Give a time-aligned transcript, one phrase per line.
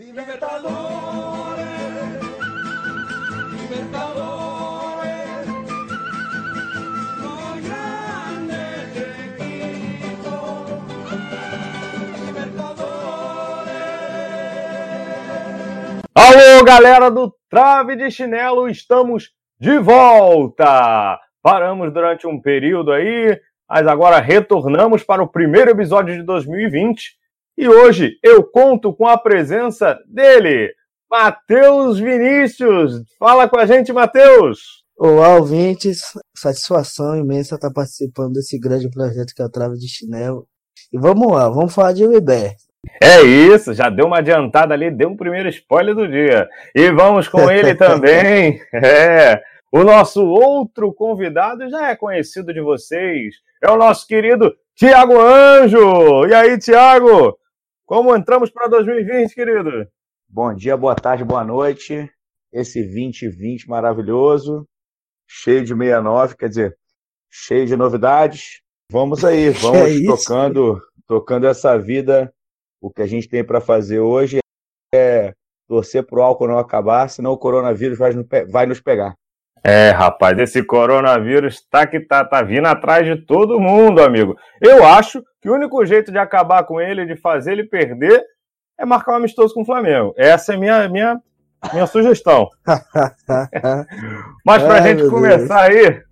[0.00, 1.60] Libertadores,
[3.52, 5.46] Libertadores,
[7.20, 8.96] los grandes
[9.36, 10.32] equipos,
[12.24, 12.80] Libertadores.
[16.14, 21.20] Alô, galera do Trave de Chinelo, estamos de volta!
[21.42, 23.38] Paramos durante um período aí,
[23.68, 27.19] mas agora retornamos para o primeiro episódio de 2020
[27.60, 30.72] e hoje eu conto com a presença dele,
[31.10, 33.02] Matheus Vinícius.
[33.18, 34.82] Fala com a gente, Matheus!
[34.96, 36.04] Olá, ouvintes.
[36.34, 40.46] Satisfação imensa estar participando desse grande projeto que é o Trave de Chinelo.
[40.90, 42.54] E vamos lá, vamos falar de Uber.
[43.02, 46.48] É isso, já deu uma adiantada ali, deu um primeiro spoiler do dia.
[46.74, 48.58] E vamos com ele também.
[48.72, 49.38] É,
[49.70, 53.34] o nosso outro convidado já é conhecido de vocês.
[53.62, 56.26] É o nosso querido Tiago Anjo.
[56.26, 57.38] E aí, Tiago?
[57.90, 59.84] Como entramos para 2020, querido?
[60.28, 62.08] Bom dia, boa tarde, boa noite.
[62.52, 64.64] Esse 2020 maravilhoso,
[65.28, 66.78] cheio de 69, quer dizer,
[67.28, 68.60] cheio de novidades.
[68.92, 70.06] Vamos aí, vamos é isso?
[70.06, 72.32] tocando, tocando essa vida.
[72.80, 74.38] O que a gente tem para fazer hoje
[74.94, 75.32] é
[75.66, 78.12] torcer para o álcool não acabar, senão o coronavírus vai
[78.48, 79.16] vai nos pegar.
[79.64, 84.36] É, rapaz, esse coronavírus tá que tá, tá vindo atrás de todo mundo, amigo.
[84.62, 88.22] Eu acho que o único jeito de acabar com ele, de fazer ele perder,
[88.78, 90.14] é marcar um amistoso com o Flamengo.
[90.16, 91.20] Essa é minha minha
[91.72, 92.48] minha sugestão.
[94.44, 96.02] Mas para a gente começar aí,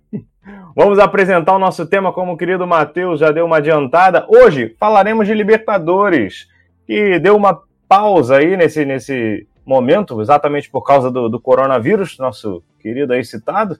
[0.75, 4.25] vamos apresentar o nosso tema, como o querido Matheus já deu uma adiantada.
[4.29, 6.47] Hoje falaremos de Libertadores,
[6.85, 12.63] que deu uma pausa aí nesse, nesse momento, exatamente por causa do, do coronavírus, nosso
[12.79, 13.79] querido aí citado,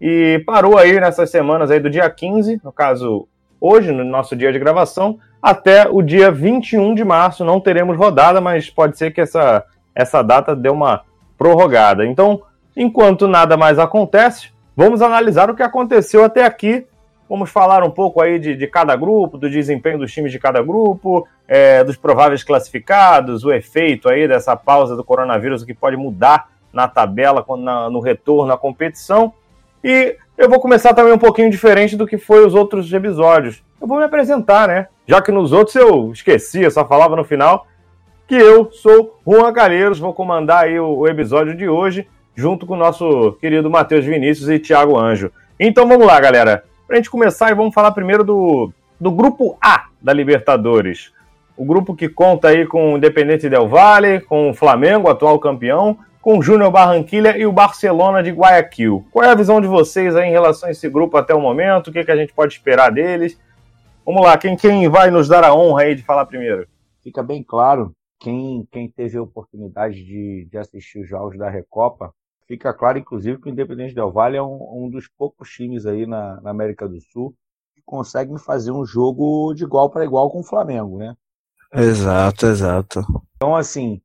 [0.00, 3.28] e parou aí nessas semanas aí do dia 15, no caso
[3.66, 7.44] hoje, no nosso dia de gravação, até o dia 21 de março.
[7.44, 11.00] Não teremos rodada, mas pode ser que essa, essa data dê uma
[11.38, 12.04] prorrogada.
[12.04, 12.42] Então,
[12.76, 16.86] enquanto nada mais acontece, vamos analisar o que aconteceu até aqui.
[17.28, 20.62] Vamos falar um pouco aí de, de cada grupo, do desempenho dos times de cada
[20.62, 25.96] grupo, é, dos prováveis classificados, o efeito aí dessa pausa do coronavírus, o que pode
[25.96, 29.32] mudar na tabela, na- no retorno à competição.
[29.84, 33.62] E eu vou começar também um pouquinho diferente do que foi os outros episódios.
[33.78, 34.88] Eu vou me apresentar, né?
[35.06, 37.66] Já que nos outros eu esqueci, eu só falava no final
[38.26, 42.78] que eu sou Juan Calheiros, vou comandar aí o, episódio de hoje, junto com o
[42.78, 45.30] nosso querido Matheus Vinícius e Thiago Anjo.
[45.60, 46.64] Então vamos lá, galera.
[46.86, 51.12] Pra gente começar, vamos falar primeiro do, do grupo A da Libertadores.
[51.54, 55.98] O grupo que conta aí com o Independente Del Valle, com o Flamengo, atual campeão,
[56.24, 59.06] com o Júnior Barranquilha e o Barcelona de Guayaquil.
[59.10, 61.88] Qual é a visão de vocês aí em relação a esse grupo até o momento?
[61.88, 63.38] O que, que a gente pode esperar deles?
[64.06, 66.66] Vamos lá, quem, quem vai nos dar a honra aí de falar primeiro?
[67.02, 72.10] Fica bem claro, quem, quem teve a oportunidade de, de assistir os jogos da Recopa,
[72.48, 76.06] fica claro, inclusive, que o Independente Del Valle é um, um dos poucos times aí
[76.06, 77.34] na, na América do Sul
[77.74, 81.14] que conseguem fazer um jogo de igual para igual com o Flamengo, né?
[81.74, 83.04] exato, exato.
[83.36, 84.00] Então, assim,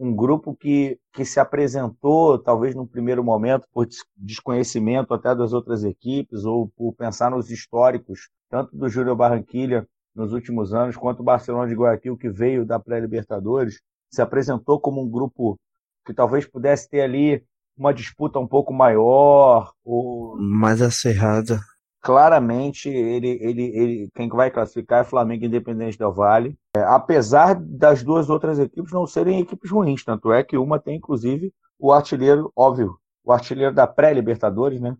[0.00, 5.52] um grupo que, que se apresentou, talvez num primeiro momento, por des- desconhecimento até das
[5.52, 11.20] outras equipes, ou por pensar nos históricos, tanto do Júnior Barranquilha nos últimos anos, quanto
[11.20, 15.58] o Barcelona de Guayaquil, que veio da pré-Libertadores, se apresentou como um grupo
[16.06, 17.44] que talvez pudesse ter ali
[17.76, 21.60] uma disputa um pouco maior, ou Mais acirrada.
[22.00, 26.56] Claramente ele, ele, ele, quem vai classificar é Flamengo Independente Del Vale.
[26.74, 30.96] É, apesar das duas outras equipes não serem equipes ruins, tanto é que uma tem
[30.96, 34.96] inclusive o artilheiro, óbvio, o artilheiro da pré-Libertadores, né?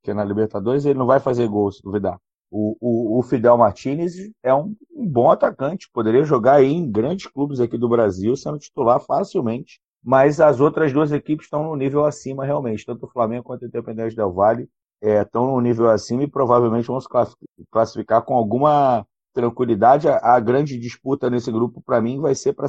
[0.00, 2.18] Porque na Libertadores ele não vai fazer gol, se duvidar.
[2.50, 7.58] O, o, o Fidel Martinez é um, um bom atacante, poderia jogar em grandes clubes
[7.58, 9.80] aqui do Brasil, sendo titular facilmente.
[10.02, 13.66] Mas as outras duas equipes estão no nível acima realmente, tanto o Flamengo quanto o
[13.66, 14.68] Independente Del Vale
[15.08, 17.36] estão no nível acima e provavelmente vão se classi-
[17.70, 20.08] classificar com alguma tranquilidade.
[20.08, 22.66] A, a grande disputa nesse grupo, para mim, vai ser para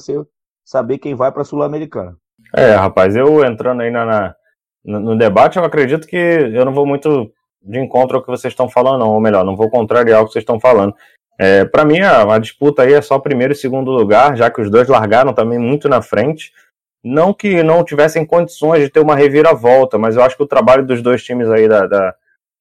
[0.65, 2.15] saber quem vai para a Sul-Americana.
[2.55, 4.35] É, rapaz, eu entrando aí na, na-
[4.83, 7.31] no, debate, eu acredito que eu não vou muito
[7.61, 10.43] de encontro ao que vocês estão falando, ou melhor, não vou contrariar o que vocês
[10.43, 10.93] estão falando.
[11.39, 14.61] É, para mim, a, a disputa aí é só primeiro e segundo lugar, já que
[14.61, 16.51] os dois largaram também muito na frente.
[17.03, 20.85] Não que não tivessem condições de ter uma reviravolta, mas eu acho que o trabalho
[20.85, 22.15] dos dois times aí da, da-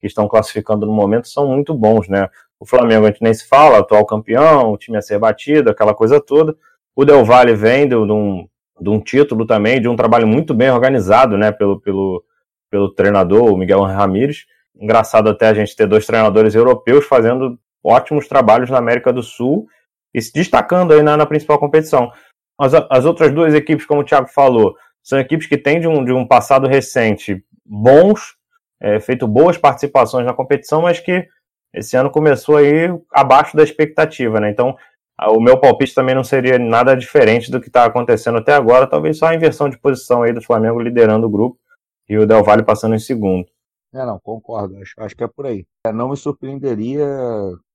[0.05, 2.29] que estão classificando no momento são muito bons, né?
[2.61, 5.95] O Flamengo a gente nem se fala, atual campeão, o time a ser batido, aquela
[5.95, 6.55] coisa toda.
[6.95, 8.47] O Del Valle vem de, um,
[8.79, 12.23] de um título também, de um trabalho muito bem organizado, né, pelo, pelo,
[12.71, 14.45] pelo treinador, o Miguel Ramírez.
[14.79, 19.67] Engraçado até a gente ter dois treinadores europeus fazendo ótimos trabalhos na América do Sul
[20.13, 22.13] e se destacando aí na, na principal competição.
[22.61, 26.05] as, as outras duas equipes, como o Thiago falou, são equipes que têm de um,
[26.05, 28.37] de um passado recente bons,
[28.85, 31.27] é, feito boas participações na competição, mas que
[31.73, 34.51] esse ano começou aí abaixo da expectativa, né?
[34.51, 34.77] Então,
[35.29, 39.17] o meu palpite também não seria nada diferente do que está acontecendo até agora, talvez
[39.17, 41.59] só a inversão de posição aí do Flamengo liderando o grupo
[42.07, 43.47] e o Del Valle passando em segundo.
[43.95, 44.77] É, não, concordo.
[44.77, 45.65] Acho, acho que é por aí.
[45.87, 47.07] É, não me surpreenderia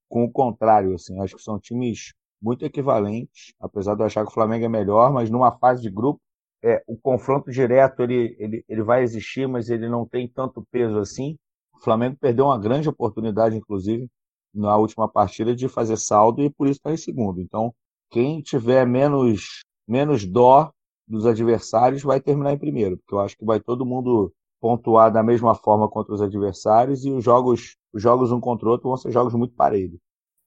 [0.07, 1.19] com o contrário, assim.
[1.21, 5.11] Acho que são times muito equivalentes, apesar de eu achar que o Flamengo é melhor,
[5.11, 6.19] mas numa fase de grupo,
[6.63, 10.97] é, o confronto direto ele, ele, ele vai existir, mas ele não tem tanto peso
[11.00, 11.38] assim.
[11.73, 14.07] O Flamengo perdeu uma grande oportunidade, inclusive,
[14.53, 17.39] na última partida de fazer saldo e por isso está em segundo.
[17.39, 17.73] Então,
[18.09, 20.71] quem tiver menos, menos dó
[21.07, 25.23] dos adversários vai terminar em primeiro, porque eu acho que vai todo mundo pontuar da
[25.23, 28.97] mesma forma contra os adversários e os jogos, os jogos um contra o outro vão
[28.97, 30.00] ser jogos muito parelhos.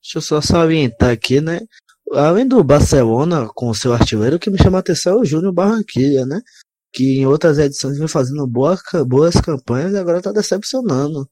[0.03, 1.61] Deixa eu só salientar aqui, né?
[2.14, 5.53] Além do Barcelona com seu artilheiro, o que me chama a atenção é o Júnior
[5.53, 6.43] Barranquilla, né?
[6.93, 11.26] Que em outras edições vem fazendo boa, boas campanhas e agora tá decepcionando.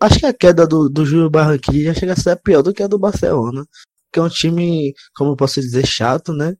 [0.00, 2.86] Acho que a queda do, do Júnior Barranquilla chega a ser pior do que a
[2.86, 3.64] do Barcelona.
[4.10, 6.54] Que é um time, como eu posso dizer, chato, né?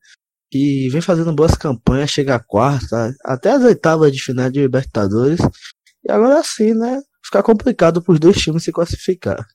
[0.51, 5.41] Que vem fazendo boas campanhas, chega a quarta, até as oitavas de final de Libertadores.
[6.05, 7.01] E agora sim, né?
[7.25, 9.47] Fica complicado para os dois times se classificar.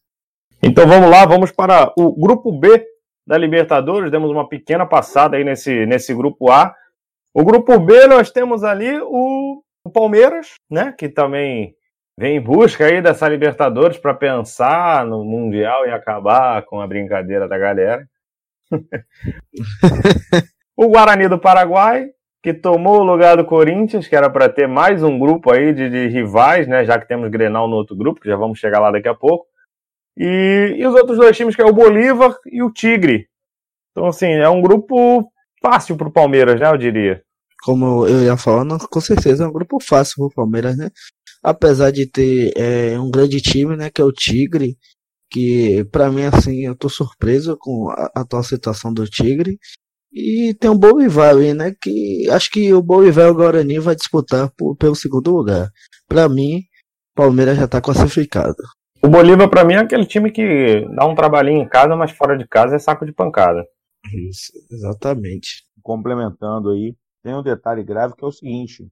[0.61, 2.83] Então vamos lá, vamos para o grupo B
[3.27, 4.09] da Libertadores.
[4.09, 6.73] Demos uma pequena passada aí nesse, nesse grupo A.
[7.33, 10.95] O grupo B nós temos ali o, o Palmeiras, né?
[10.97, 11.75] Que também
[12.17, 17.47] vem em busca aí dessa Libertadores para pensar no Mundial e acabar com a brincadeira
[17.47, 18.07] da galera.
[20.75, 22.07] o Guarani do Paraguai,
[22.41, 25.89] que tomou o lugar do Corinthians, que era para ter mais um grupo aí de,
[25.89, 26.85] de, rivais, né?
[26.85, 29.45] Já que temos Grenal no outro grupo, que já vamos chegar lá daqui a pouco.
[30.17, 33.27] E, e os outros dois times, que é o Bolívar e o Tigre.
[33.91, 35.31] Então, assim, é um grupo
[35.61, 36.67] fácil para o Palmeiras, né?
[36.67, 37.21] Eu diria.
[37.63, 40.89] Como eu ia falando, com certeza é um grupo fácil para o Palmeiras, né?
[41.43, 43.89] Apesar de ter é, um grande time, né?
[43.89, 44.77] Que é o Tigre.
[45.29, 49.57] Que, para mim, assim, eu tô surpreso com a atual situação do Tigre.
[50.11, 51.75] E tem o Bolivar aí, né?
[51.79, 55.69] Que acho que o Bolivar e o Guarani vai disputar por, pelo segundo lugar.
[56.07, 56.61] Para mim,
[57.13, 58.63] Palmeiras já tá classificado.
[59.03, 62.37] O Bolívar, para mim, é aquele time que dá um trabalhinho em casa, mas fora
[62.37, 63.65] de casa é saco de pancada.
[64.13, 65.65] Isso, exatamente.
[65.81, 68.87] Complementando aí, tem um detalhe grave que é o seguinte: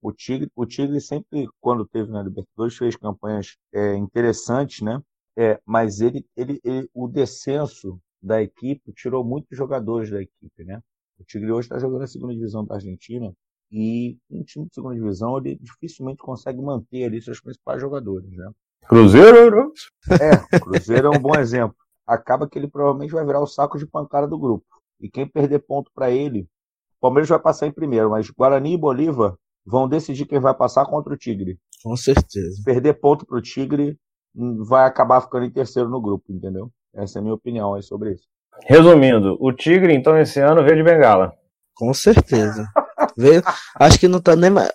[0.00, 5.02] o Tigre, o Tigre sempre, quando teve na Libertadores, fez campanhas é, interessantes, né?
[5.36, 10.80] É, mas ele, ele, ele, o descenso da equipe tirou muitos jogadores da equipe, né?
[11.18, 13.32] O Tigre hoje está jogando a segunda divisão da Argentina
[13.70, 18.50] e um time de segunda divisão ele dificilmente consegue manter ali seus principais jogadores, né?
[18.88, 19.72] Cruzeiro?
[20.10, 21.76] É, Cruzeiro é um bom exemplo.
[22.06, 24.64] Acaba que ele provavelmente vai virar o saco de pancada do grupo.
[25.00, 28.78] E quem perder ponto para ele, o Palmeiras vai passar em primeiro, mas Guarani e
[28.78, 31.58] Bolívar vão decidir quem vai passar contra o Tigre.
[31.82, 32.62] Com certeza.
[32.64, 33.96] Perder ponto pro Tigre
[34.34, 36.70] hum, vai acabar ficando em terceiro no grupo, entendeu?
[36.94, 38.26] Essa é a minha opinião aí sobre isso.
[38.64, 41.32] Resumindo, o Tigre, então, esse ano veio de bengala.
[41.74, 42.66] Com certeza.
[43.18, 43.42] Veio,
[43.74, 44.70] acho que não tá nem mais,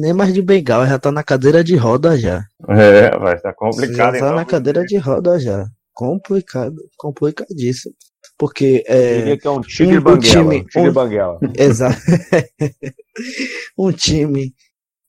[0.00, 2.42] nem mais de bengala, já tá na cadeira de roda já.
[2.68, 3.96] É, vai estar complicado.
[3.96, 4.34] Já tá então.
[4.34, 5.66] na cadeira de roda já.
[5.92, 7.94] Complicado, complicadíssimo.
[8.38, 9.18] Porque é.
[9.18, 10.42] Diria que é um Tigre um- Banguela.
[10.42, 11.38] time- Tigre um- Banguela.
[11.58, 12.00] Exato.
[13.78, 14.54] um time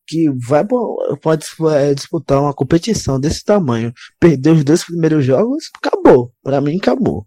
[0.05, 5.69] que vai po- pode é, disputar uma competição desse tamanho, perder os dois primeiros jogos,
[5.81, 6.31] acabou.
[6.43, 7.25] Pra mim, acabou.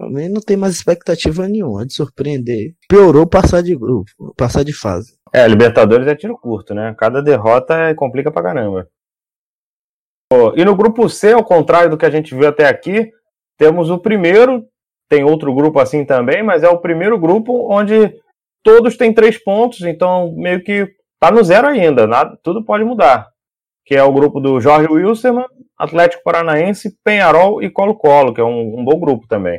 [0.00, 2.74] Mim, não tem mais expectativa nenhuma de surpreender.
[2.88, 5.18] Piorou passar de grupo, passar de fase.
[5.32, 6.94] É, Libertadores é tiro curto, né?
[6.96, 8.88] Cada derrota é- complica pra caramba.
[10.56, 13.10] E no grupo C, ao contrário do que a gente viu até aqui,
[13.56, 14.64] temos o primeiro,
[15.08, 18.14] tem outro grupo assim também, mas é o primeiro grupo onde
[18.62, 20.86] todos têm três pontos, então meio que
[21.18, 23.26] tá no zero ainda, nada, tudo pode mudar.
[23.86, 25.46] Que é o grupo do Jorge Wilstermann,
[25.78, 29.58] Atlético Paranaense, Penharol e Colo-Colo, que é um, um bom grupo também.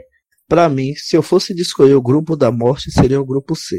[0.50, 3.78] Pra mim, se eu fosse escolher o grupo da morte, seria o grupo C.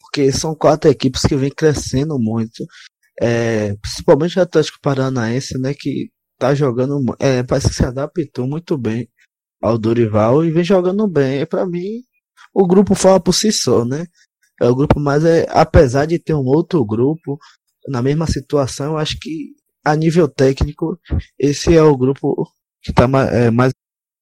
[0.00, 2.64] Porque são quatro equipes que vêm crescendo muito.
[3.20, 5.74] É, principalmente o Atlético Paranaense, né?
[5.74, 7.00] Que tá jogando.
[7.18, 9.08] É, parece que se adaptou muito bem
[9.62, 11.40] ao Dorival e vem jogando bem.
[11.40, 12.02] E pra mim,
[12.54, 14.06] o grupo fala por si só, né?
[14.60, 15.24] É o grupo mais.
[15.24, 17.38] É, apesar de ter um outro grupo
[17.88, 19.52] na mesma situação, eu acho que
[19.84, 20.98] a nível técnico,
[21.38, 22.34] esse é o grupo
[22.82, 23.72] que tá ma- é, mais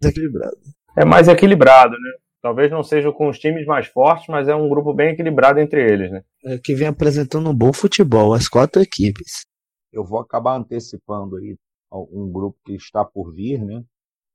[0.02, 0.56] equilibrado.
[0.96, 2.10] É mais equilibrado, né?
[2.42, 5.80] Talvez não seja com os times mais fortes, mas é um grupo bem equilibrado entre
[5.80, 6.22] eles, né?
[6.44, 9.46] é, que vem apresentando um bom futebol, as quatro equipes.
[9.92, 11.56] Eu vou acabar antecipando aí
[11.92, 13.84] um grupo que está por vir, né?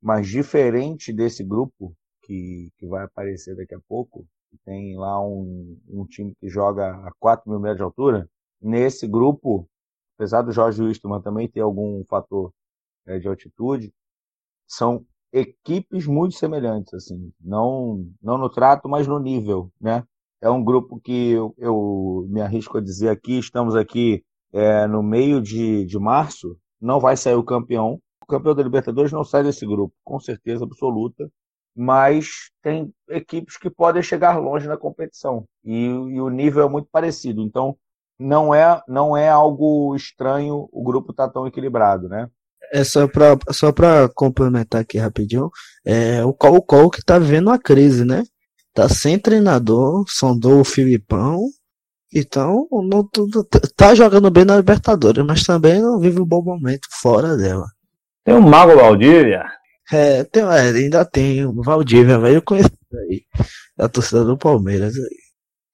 [0.01, 4.25] Mas diferente desse grupo que, que vai aparecer daqui a pouco,
[4.63, 8.29] tem lá um, um time que joga a 4 mil metros de altura.
[8.61, 9.67] Nesse grupo,
[10.15, 12.51] apesar do Jorge Wilstermann também ter algum fator
[13.07, 13.91] é, de altitude,
[14.67, 20.03] são equipes muito semelhantes, assim, não, não no trato, mas no nível, né?
[20.41, 25.01] É um grupo que eu, eu me arrisco a dizer aqui, estamos aqui é, no
[25.01, 27.99] meio de, de março, não vai sair o campeão.
[28.21, 31.29] O campeão da Libertadores não sai desse grupo, com certeza absoluta,
[31.75, 36.87] mas tem equipes que podem chegar longe na competição e, e o nível é muito
[36.91, 37.41] parecido.
[37.41, 37.77] Então,
[38.19, 42.29] não é, não é algo estranho o grupo estar tá tão equilibrado, né?
[42.71, 45.49] É só para só pra complementar aqui rapidinho,
[45.85, 48.23] é o Col-Col que tá vivendo uma crise, né?
[48.73, 51.39] Tá sem treinador, sondou o Filipão,
[52.13, 53.07] então não,
[53.75, 57.65] tá jogando bem na Libertadores, mas também não vive um bom momento fora dela.
[58.23, 59.45] Tem o Mago Valdívia.
[59.91, 62.69] É, tem, é, ainda tem o Valdívia, velho, conheço
[63.09, 63.21] aí,
[63.79, 65.17] a torcida do Palmeiras aí.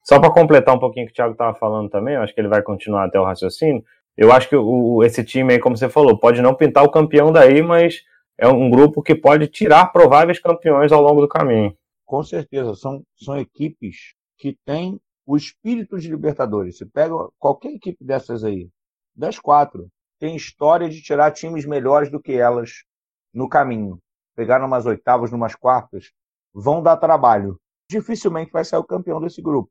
[0.04, 2.40] Só para completar um pouquinho o que o Thiago estava falando também, eu acho que
[2.40, 3.82] ele vai continuar até o raciocínio.
[4.16, 7.32] Eu acho que o, esse time aí, como você falou, pode não pintar o campeão
[7.32, 8.02] daí, mas
[8.38, 11.76] é um grupo que pode tirar prováveis campeões ao longo do caminho.
[12.04, 16.76] Com certeza, são, são equipes que têm o espírito de Libertadores.
[16.76, 18.68] Você pega qualquer equipe dessas aí,
[19.16, 22.84] das quatro, tem história de tirar times melhores do que elas
[23.32, 23.98] no caminho.
[24.36, 26.12] Pegar umas oitavas, numas quartas,
[26.52, 27.58] vão dar trabalho.
[27.90, 29.70] Dificilmente vai sair o campeão desse grupo.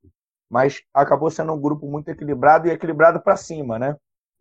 [0.50, 3.96] Mas acabou sendo um grupo muito equilibrado e equilibrado para cima, né?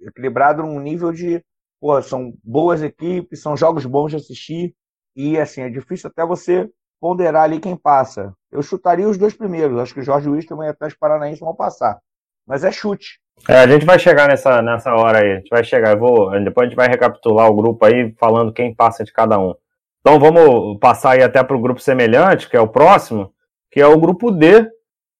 [0.07, 1.43] Equilibrado num nível de,
[1.81, 4.75] pô, são boas equipes, são jogos bons de assistir
[5.17, 6.69] e assim, é difícil até você
[7.01, 8.33] ponderar ali quem passa.
[8.51, 11.55] Eu chutaria os dois primeiros, acho que o Jorge Wilstermann e o Atlético Paranaense vão
[11.55, 11.99] passar.
[12.47, 13.21] Mas é chute.
[13.49, 15.33] É, a gente vai chegar nessa, nessa hora aí.
[15.33, 15.93] A gente vai chegar.
[15.93, 19.39] Eu vou, depois a gente vai recapitular o grupo aí, falando quem passa de cada
[19.39, 19.55] um.
[20.01, 23.33] Então vamos passar aí até para o grupo semelhante, que é o próximo,
[23.71, 24.69] que é o grupo D,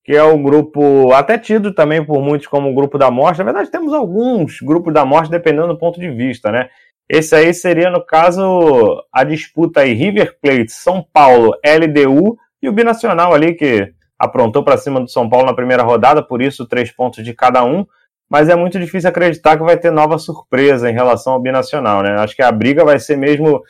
[0.03, 3.37] que é o grupo até tido também por muitos como o grupo da morte.
[3.37, 6.69] Na verdade, temos alguns grupos da morte dependendo do ponto de vista, né?
[7.09, 12.73] Esse aí seria, no caso, a disputa aí River Plate, São Paulo, LDU e o
[12.73, 16.91] Binacional ali que aprontou para cima do São Paulo na primeira rodada, por isso três
[16.91, 17.85] pontos de cada um.
[18.29, 22.15] Mas é muito difícil acreditar que vai ter nova surpresa em relação ao Binacional, né?
[22.19, 23.61] Acho que a briga vai ser mesmo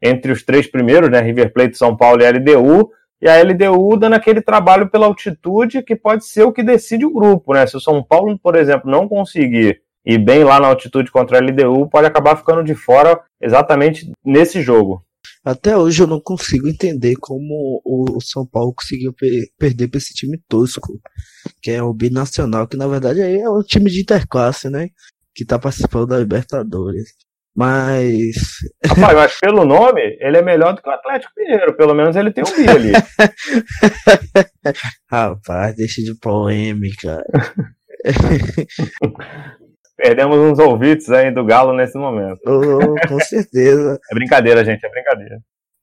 [0.00, 1.20] entre os três primeiros, né?
[1.20, 2.90] River Plate, São Paulo e LDU
[3.22, 7.12] e a LDU dando aquele trabalho pela altitude que pode ser o que decide o
[7.12, 7.64] grupo, né?
[7.68, 11.40] Se o São Paulo, por exemplo, não conseguir ir bem lá na altitude contra a
[11.40, 15.04] LDU, pode acabar ficando de fora exatamente nesse jogo.
[15.44, 19.14] Até hoje eu não consigo entender como o São Paulo conseguiu
[19.56, 21.00] perder para esse time tosco,
[21.60, 24.88] que é o binacional, que na verdade é um time de interclasse, né?
[25.32, 27.14] Que tá participando da Libertadores.
[27.54, 28.34] Mas.
[28.86, 31.76] Rapaz, mas pelo nome, ele é melhor do que o Atlético Mineiro.
[31.76, 32.92] Pelo menos ele tem um bi ali.
[35.10, 37.22] Rapaz, deixa de polêmica.
[39.96, 42.40] Perdemos uns ouvidos aí do Galo nesse momento.
[42.46, 43.98] Oh, com certeza.
[44.10, 45.38] É brincadeira, gente, é brincadeira.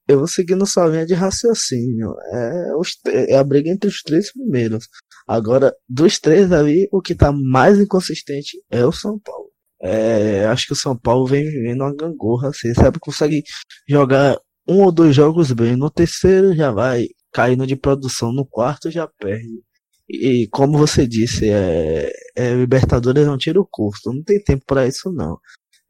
[0.08, 2.16] Eu vou seguindo sua linha de raciocínio.
[2.34, 4.90] É, os, é a briga entre os três primeiros.
[5.28, 9.52] Agora, dos três ali, o que tá mais inconsistente é o São Paulo.
[9.82, 13.00] É, acho que o São Paulo vem vivendo uma gangorra, assim, sabe?
[13.00, 13.44] Consegue
[13.88, 18.92] jogar um ou dois jogos bem, no terceiro já vai caindo de produção, no quarto
[18.92, 19.64] já perde.
[20.10, 24.88] E como você disse, é, é Libertadores não tira o curso, não tem tempo para
[24.88, 25.38] isso não.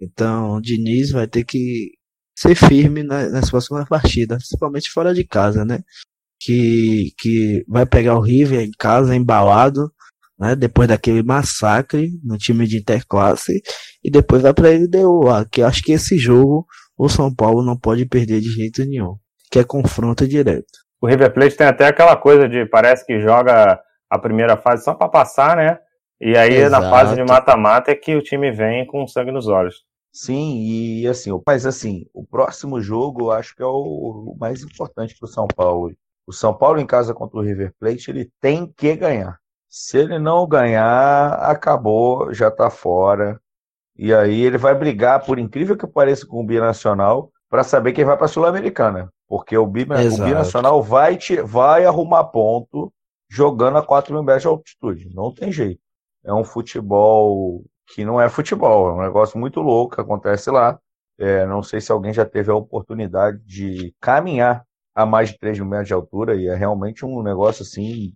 [0.02, 1.92] Então, o Diniz vai ter que
[2.38, 5.82] ser firme nas próximas partidas, principalmente fora de casa, né?
[6.42, 9.92] Que, que vai pegar o River em casa, embalado,
[10.40, 10.56] né?
[10.56, 13.62] Depois daquele massacre no time de interclasse
[14.04, 16.66] e depois vai para ele deu que acho que esse jogo
[16.98, 19.16] o São Paulo não pode perder de jeito nenhum,
[19.52, 20.68] que é confronto direto.
[21.02, 23.80] O River Plate tem até aquela coisa de parece que joga
[24.10, 25.80] a primeira fase só para passar, né?
[26.20, 26.84] E aí Exato.
[26.84, 29.86] na fase de mata-mata é que o time vem com sangue nos olhos.
[30.12, 35.16] Sim, e assim, mas assim, o próximo jogo eu acho que é o mais importante
[35.18, 35.94] para o São Paulo.
[36.28, 39.38] O São Paulo em casa contra o River Plate, ele tem que ganhar.
[39.70, 43.40] Se ele não ganhar, acabou, já está fora.
[43.96, 48.06] E aí ele vai brigar, por incrível que pareça, com o Binacional para saber quem
[48.06, 49.12] vai para a Sul-Americana.
[49.28, 52.92] Porque o, Bi, o Binacional vai, te, vai arrumar ponto
[53.30, 55.14] jogando a 4 mil metros de altitude.
[55.14, 55.82] Não tem jeito.
[56.24, 60.80] É um futebol que não é futebol, é um negócio muito louco que acontece lá.
[61.18, 64.64] É, não sei se alguém já teve a oportunidade de caminhar
[64.96, 68.14] a mais de 3 mil metros de altura e é realmente um negócio assim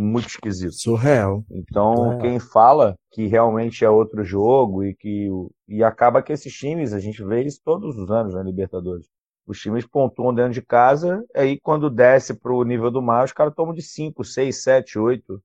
[0.00, 0.72] muito esquisito.
[0.72, 1.44] Surreal.
[1.50, 2.18] Então, Surreal.
[2.20, 5.28] quem fala que realmente é outro jogo e que
[5.68, 9.06] e acaba que esses times, a gente vê isso todos os anos na Libertadores.
[9.46, 13.32] Os times pontuam dentro de casa, aí quando desce para o nível do mar, os
[13.32, 15.42] caras tomam de 5, 6, 7, 8.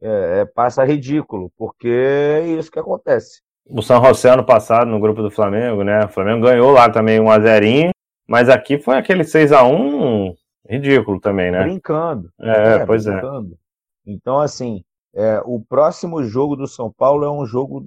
[0.00, 3.40] É, é, passa ridículo, porque é isso que acontece.
[3.68, 6.04] O São José ano passado, no grupo do Flamengo, né?
[6.04, 7.90] O Flamengo ganhou lá também 1x0,
[8.26, 10.34] mas aqui foi aquele 6x1
[10.68, 11.64] ridículo também, né?
[11.64, 12.30] Brincando.
[12.38, 13.12] É, pois é.
[13.12, 13.58] brincando.
[14.06, 14.84] Então, assim,
[15.14, 17.84] é, o próximo jogo do São Paulo é um jogo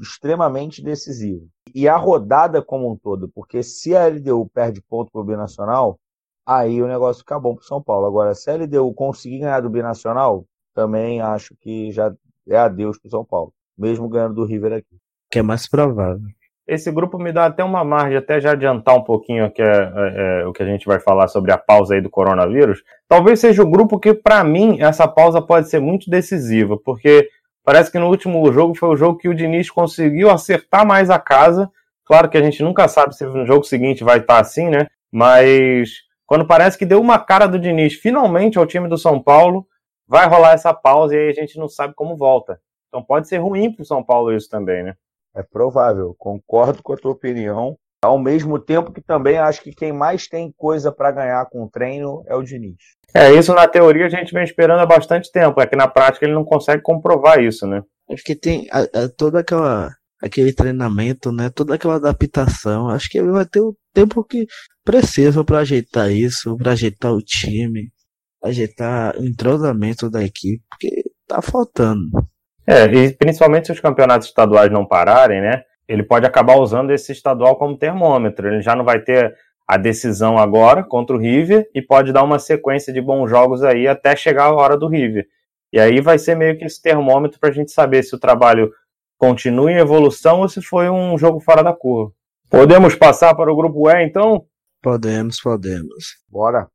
[0.00, 1.48] extremamente decisivo.
[1.74, 5.98] E a rodada como um todo, porque se a LDU perde ponto para o Binacional,
[6.46, 8.06] aí o negócio fica bom para o São Paulo.
[8.06, 12.14] Agora, se a LDU conseguir ganhar do Binacional, também acho que já
[12.48, 14.96] é adeus para o São Paulo, mesmo ganhando do River aqui.
[15.30, 16.26] Que é mais provável.
[16.68, 20.42] Esse grupo me dá até uma margem, até já adiantar um pouquinho aqui, é, é,
[20.42, 22.82] é, o que a gente vai falar sobre a pausa aí do coronavírus.
[23.08, 27.26] Talvez seja o grupo que, para mim, essa pausa pode ser muito decisiva, porque
[27.64, 31.18] parece que no último jogo foi o jogo que o Diniz conseguiu acertar mais a
[31.18, 31.70] casa.
[32.04, 34.88] Claro que a gente nunca sabe se no jogo seguinte vai estar assim, né?
[35.10, 39.66] Mas quando parece que deu uma cara do Diniz finalmente ao time do São Paulo,
[40.06, 42.60] vai rolar essa pausa e aí a gente não sabe como volta.
[42.88, 44.94] Então pode ser ruim para o São Paulo isso também, né?
[45.34, 47.76] É provável, concordo com a tua opinião.
[48.02, 51.70] Ao mesmo tempo que também acho que quem mais tem coisa para ganhar com o
[51.70, 52.76] treino é o Diniz.
[53.14, 56.24] É, isso na teoria a gente vem esperando há bastante tempo, é que na prática
[56.24, 57.82] ele não consegue comprovar isso, né?
[58.10, 59.90] Acho que tem a, a, toda aquela
[60.22, 61.50] aquele treinamento, né?
[61.50, 62.88] Toda aquela adaptação.
[62.88, 64.46] Acho que ele vai ter o tempo que
[64.84, 67.90] precisa para ajeitar isso, para ajeitar o time,
[68.42, 72.08] ajeitar o entrosamento da equipe, porque tá faltando.
[72.68, 75.62] É, e principalmente se os campeonatos estaduais não pararem, né?
[75.88, 78.46] Ele pode acabar usando esse estadual como termômetro.
[78.46, 79.34] Ele já não vai ter
[79.66, 83.88] a decisão agora contra o River e pode dar uma sequência de bons jogos aí
[83.88, 85.26] até chegar a hora do River.
[85.72, 88.70] E aí vai ser meio que esse termômetro para a gente saber se o trabalho
[89.16, 92.12] continua em evolução ou se foi um jogo fora da curva.
[92.50, 94.44] Podemos passar para o grupo E, então?
[94.82, 96.18] Podemos, podemos.
[96.30, 96.68] Bora.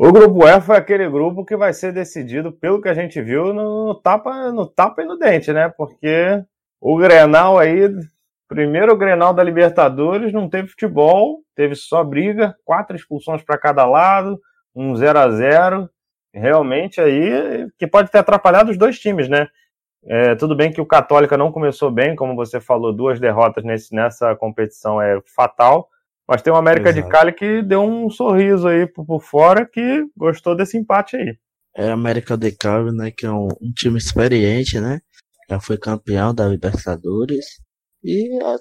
[0.00, 3.52] O grupo E foi aquele grupo que vai ser decidido, pelo que a gente viu,
[3.52, 5.68] no tapa, no tapa e no dente, né?
[5.68, 6.40] Porque
[6.80, 7.90] o Grenal aí,
[8.46, 14.40] primeiro Grenal da Libertadores, não teve futebol, teve só briga, quatro expulsões para cada lado,
[14.72, 15.90] um 0 a 0
[16.32, 19.48] Realmente aí, que pode ter atrapalhado os dois times, né?
[20.06, 23.92] É, tudo bem que o Católica não começou bem, como você falou, duas derrotas nesse,
[23.92, 25.88] nessa competição é fatal,
[26.28, 27.06] mas tem o América Exato.
[27.06, 31.38] de Cali que deu um sorriso aí por, por, fora que gostou desse empate aí.
[31.74, 35.00] É América de Cali, né, que é um, um, time experiente, né?
[35.48, 37.46] Já foi campeão da Libertadores.
[38.04, 38.56] E a,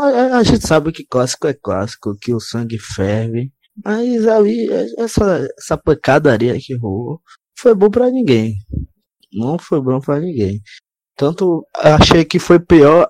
[0.00, 3.52] a, a, gente sabe que clássico é clássico, que o sangue ferve.
[3.84, 4.68] Mas ali,
[4.98, 7.20] essa, essa pancadaria que rolou
[7.56, 8.56] foi bom para ninguém.
[9.32, 10.60] Não foi bom para ninguém.
[11.16, 13.08] Tanto achei que foi pior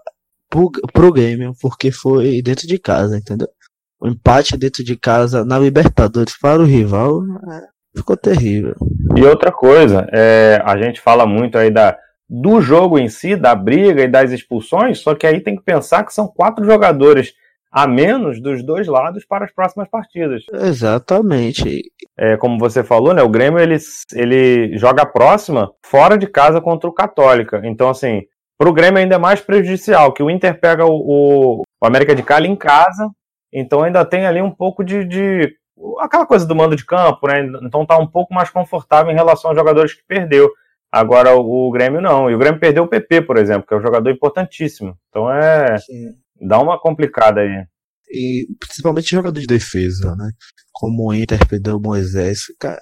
[0.49, 3.49] pro, pro Grêmio, porque foi dentro de casa, entendeu?
[4.01, 8.75] O empate dentro de casa na Libertadores para o rival é, ficou terrível.
[9.17, 11.97] E outra coisa, é, a gente fala muito aí da,
[12.29, 16.05] do jogo em si, da briga e das expulsões, só que aí tem que pensar
[16.05, 17.33] que são quatro jogadores
[17.71, 20.43] a menos dos dois lados para as próximas partidas.
[20.53, 21.83] Exatamente.
[22.19, 23.77] É, como você falou, né, o Grêmio ele,
[24.15, 27.61] ele joga a próxima fora de casa contra o Católica.
[27.65, 28.23] Então, assim,
[28.59, 32.25] para o Grêmio ainda é mais prejudicial, que o Inter pega o, o, América de
[32.25, 33.09] Cali em casa,
[33.53, 35.57] então ainda tem ali um pouco de, de,
[36.01, 37.47] aquela coisa do mando de campo, né?
[37.63, 40.51] Então tá um pouco mais confortável em relação aos jogadores que perdeu.
[40.91, 42.31] Agora o, Grêmio não.
[42.31, 44.97] E o Grêmio perdeu o PP, por exemplo, que é um jogador importantíssimo.
[45.09, 45.79] Então é.
[45.79, 46.15] Sim.
[46.41, 47.65] dá uma complicada aí.
[48.11, 50.31] E principalmente jogador de defesa, né?
[50.73, 52.41] Como o Inter perdeu o Moisés.
[52.59, 52.81] Cara,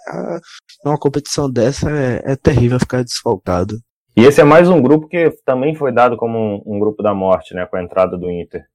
[0.85, 3.77] uma competição dessa é, é terrível ficar desfalcado.
[4.19, 7.13] E esse é mais um grupo que também foi dado como um, um grupo da
[7.13, 8.67] morte, né, com a entrada do Inter.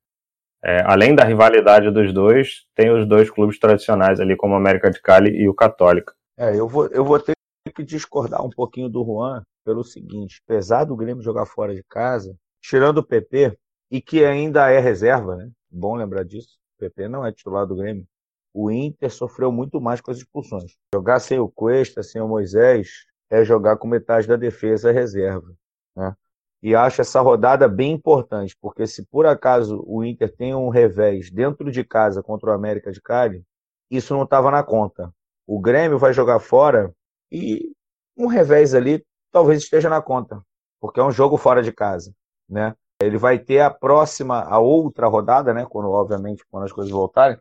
[0.63, 4.91] É, além da rivalidade dos dois, tem os dois clubes tradicionais ali, como o América
[4.91, 6.13] de Cali e o Católica.
[6.37, 7.33] É, eu vou, eu vou ter
[7.75, 12.35] que discordar um pouquinho do Juan pelo seguinte: apesar do Grêmio jogar fora de casa,
[12.61, 13.57] tirando o PP,
[13.89, 15.49] e que ainda é reserva, né?
[15.71, 16.59] Bom lembrar disso.
[16.77, 18.05] O PP não é titular do Grêmio.
[18.53, 20.75] O Inter sofreu muito mais com as expulsões.
[20.93, 25.55] Jogar sem o Cuesta, sem o Moisés, é jogar com metade da defesa reserva.
[25.95, 26.13] Né?
[26.61, 31.31] E acho essa rodada bem importante, porque se por acaso o Inter tem um revés
[31.31, 33.43] dentro de casa contra o América de Cali,
[33.89, 35.11] isso não estava na conta.
[35.47, 36.93] O Grêmio vai jogar fora
[37.31, 37.71] e
[38.17, 40.41] um revés ali talvez esteja na conta,
[40.79, 42.13] porque é um jogo fora de casa,
[42.47, 42.75] né?
[43.01, 45.65] Ele vai ter a próxima, a outra rodada, né?
[45.67, 47.39] Quando, obviamente, quando as coisas voltarem.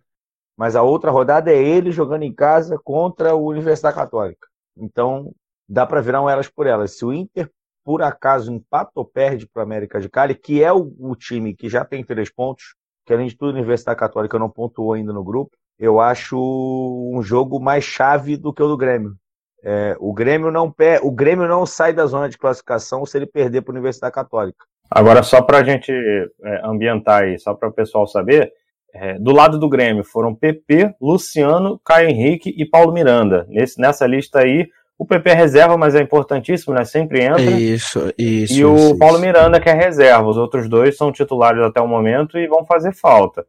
[0.56, 4.48] Mas a outra rodada é ele jogando em casa contra o Universidade Católica.
[4.76, 5.34] Então,
[5.70, 6.96] dá para virar um elas por elas.
[6.96, 7.48] Se o Inter,
[7.84, 11.54] por acaso, empata ou perde para o América de Cali, que é o, o, time
[11.54, 12.74] que já tem três pontos,
[13.06, 17.22] que além de tudo, a Universidade Católica não pontuou ainda no grupo, eu acho um
[17.22, 19.14] jogo mais chave do que o do Grêmio.
[19.62, 21.00] É, o Grêmio não per...
[21.04, 24.64] o Grêmio não sai da zona de classificação se ele perder para a Universidade Católica.
[24.90, 28.52] Agora, só para a gente é, ambientar aí, só para o pessoal saber,
[28.92, 33.46] é, do lado do Grêmio foram PP, Luciano, Caio Henrique e Paulo Miranda.
[33.48, 34.68] Nesse, nessa lista aí,
[35.02, 36.84] o PP é reserva, mas é importantíssimo, né?
[36.84, 37.40] Sempre entra.
[37.42, 38.52] Isso, isso.
[38.54, 39.24] e o isso, Paulo isso.
[39.24, 40.28] Miranda, que é reserva.
[40.28, 43.46] Os outros dois são titulares até o momento e vão fazer falta.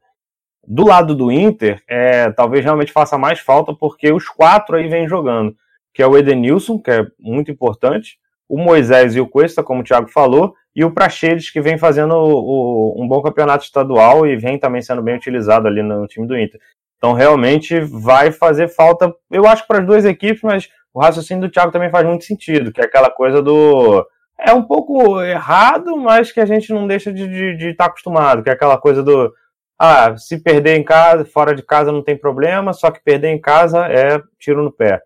[0.66, 5.08] Do lado do Inter, é, talvez realmente faça mais falta, porque os quatro aí vêm
[5.08, 5.56] jogando.
[5.94, 9.84] Que é o Edenilson, que é muito importante, o Moisés e o Cuesta, como o
[9.84, 14.38] Thiago falou, e o Praxedes, que vem fazendo o- o- um bom campeonato estadual e
[14.38, 16.62] vem também sendo bem utilizado ali no time do Inter.
[16.98, 21.52] Então, realmente, vai fazer falta, eu acho, para as duas equipes, mas o raciocínio do
[21.52, 24.06] Thiago também faz muito sentido, que é aquela coisa do.
[24.40, 28.54] É um pouco errado, mas que a gente não deixa de estar acostumado, que é
[28.54, 29.32] aquela coisa do.
[29.78, 33.42] Ah, se perder em casa, fora de casa não tem problema, só que perder em
[33.42, 35.02] casa é tiro no pé.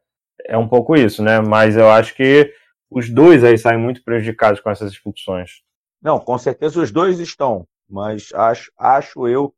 [0.45, 1.39] É um pouco isso, né?
[1.39, 2.51] Mas eu acho que
[2.89, 5.61] os dois aí saem muito prejudicados com essas expulsões.
[6.01, 9.53] Não, com certeza os dois estão, mas acho, acho eu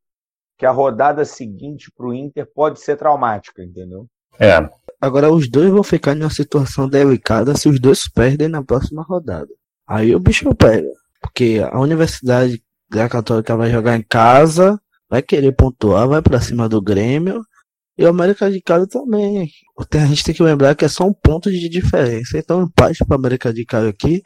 [0.57, 4.07] que a rodada seguinte para o Inter pode ser traumática, entendeu?
[4.39, 4.57] É,
[4.99, 9.03] Agora os dois vão ficar em uma situação delicada se os dois perdem na próxima
[9.03, 9.49] rodada.
[9.87, 10.89] Aí o bicho pega.
[11.21, 14.79] Porque a Universidade da Católica vai jogar em casa,
[15.09, 17.41] vai querer pontuar, vai pra cima do Grêmio.
[17.97, 19.49] E o América de Cali também.
[19.77, 22.37] A gente tem que lembrar que é só um ponto de diferença.
[22.37, 24.21] Então, empate para América de Cali aqui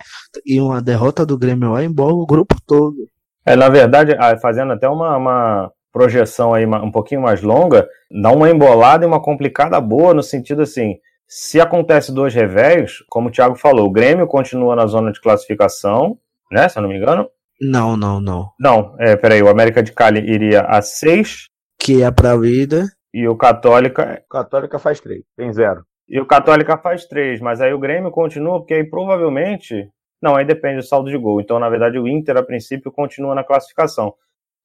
[0.45, 2.97] e uma derrota do Grêmio lá envolve o grupo todo.
[3.45, 7.87] É, na verdade, ah, fazendo até uma, uma projeção aí um pouquinho mais longa,
[8.21, 10.95] dá uma embolada e uma complicada boa no sentido assim,
[11.27, 16.17] se acontece dois revés, como o Thiago falou, o Grêmio continua na zona de classificação,
[16.51, 17.27] né, se eu não me engano.
[17.61, 18.49] Não, não, não.
[18.59, 21.47] Não, é, peraí, o América de Cali iria a 6
[21.79, 22.85] Que é pra vida.
[23.13, 25.83] e o Católica O Católica faz três, tem zero.
[26.09, 29.89] e o Católica faz 3, mas aí o Grêmio continua, porque aí provavelmente.
[30.21, 31.41] Não, aí depende do saldo de gol.
[31.41, 34.13] Então, na verdade, o Inter, a princípio, continua na classificação.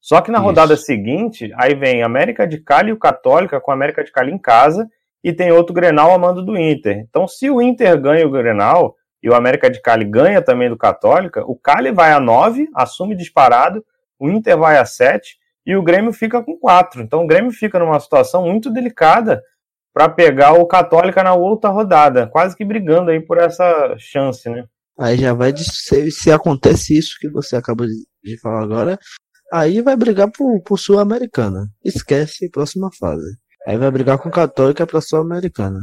[0.07, 0.45] Só que na Isso.
[0.45, 4.31] rodada seguinte, aí vem América de Cali e o Católica, com a América de Cali
[4.31, 4.87] em casa,
[5.21, 6.99] e tem outro Grenal a mando do Inter.
[6.99, 10.77] Então, se o Inter ganha o Grenal e o América de Cali ganha também do
[10.77, 13.83] Católica, o Cali vai a 9, assume disparado,
[14.17, 17.01] o Inter vai a 7 e o Grêmio fica com 4.
[17.01, 19.43] Então, o Grêmio fica numa situação muito delicada
[19.93, 24.63] para pegar o Católica na outra rodada, quase que brigando aí por essa chance, né?
[24.97, 28.97] Aí já vai de se, se acontece isso que você acabou de, de falar agora,
[29.51, 31.67] aí vai brigar por, por Sul-Americana.
[31.83, 33.37] Esquece próxima fase.
[33.65, 35.79] Aí vai brigar com Católica pra Sul-Americana.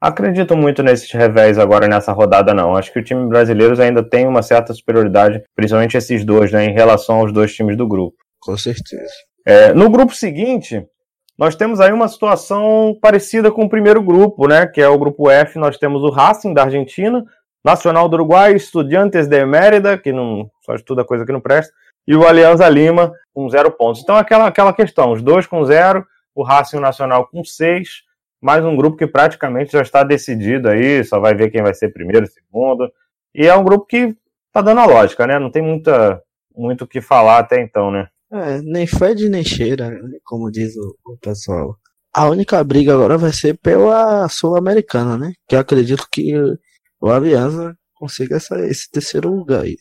[0.00, 2.76] Acredito muito nesses revés agora nessa rodada, não.
[2.76, 6.72] Acho que o time brasileiro ainda tem uma certa superioridade, principalmente esses dois, né, em
[6.72, 8.16] relação aos dois times do grupo.
[8.40, 9.12] Com certeza.
[9.44, 10.86] É, no grupo seguinte,
[11.38, 14.66] nós temos aí uma situação parecida com o primeiro grupo, né?
[14.66, 15.58] Que é o grupo F.
[15.58, 17.24] Nós temos o Racing da Argentina,
[17.64, 21.72] Nacional do Uruguai, Estudiantes de Mérida, que não só estuda coisa que não presta,
[22.08, 24.00] e o Alianza Lima com zero pontos.
[24.00, 28.02] Então, aquela, aquela questão: os dois com zero, o Racing Nacional com seis,
[28.40, 31.92] mais um grupo que praticamente já está decidido aí, só vai ver quem vai ser
[31.92, 32.90] primeiro, segundo.
[33.34, 34.16] E é um grupo que
[34.50, 35.38] tá dando a lógica, né?
[35.38, 36.22] Não tem muita,
[36.56, 38.08] muito o que falar até então, né?
[38.32, 39.90] É, nem fede nem cheira,
[40.24, 41.76] como diz o, o pessoal.
[42.14, 45.32] A única briga agora vai ser pela Sul-Americana, né?
[45.46, 46.34] Que eu acredito que
[47.00, 49.76] o Aliança consiga essa, esse terceiro lugar aí.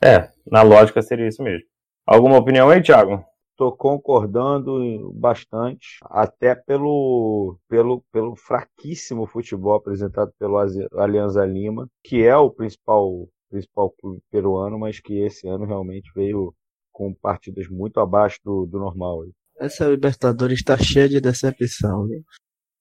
[0.00, 1.71] É, na lógica seria isso mesmo.
[2.06, 3.24] Alguma opinião aí, Thiago?
[3.52, 10.56] Estou concordando bastante, até pelo, pelo, pelo fraquíssimo futebol apresentado pelo
[10.98, 16.52] Alianza Lima, que é o principal, principal clube peruano, mas que esse ano realmente veio
[16.90, 19.24] com partidas muito abaixo do, do normal.
[19.58, 22.22] Essa Libertadores está cheia de decepção, viu?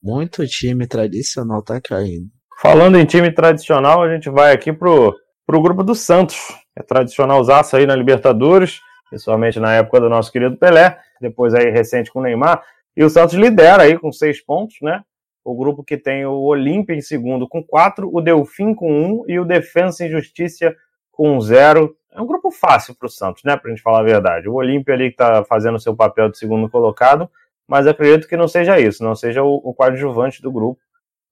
[0.01, 2.27] Muito time tradicional tá caindo.
[2.59, 6.37] Falando em time tradicional, a gente vai aqui pro, pro grupo do Santos.
[6.75, 8.79] É tradicional zaço aí na Libertadores,
[9.11, 12.63] principalmente na época do nosso querido Pelé, depois aí recente com o Neymar.
[12.95, 15.03] E o Santos lidera aí com seis pontos, né?
[15.43, 19.37] O grupo que tem o Olímpia em segundo com quatro, o Delfim com um e
[19.37, 20.73] o Defensa e Justiça
[21.11, 21.95] com zero.
[22.13, 23.57] É um grupo fácil para o Santos, né?
[23.57, 24.47] Pra gente falar a verdade.
[24.47, 27.29] O Olímpia ali que tá fazendo seu papel de segundo colocado,
[27.67, 30.79] mas acredito que não seja isso, não seja o, o coadjuvante do grupo,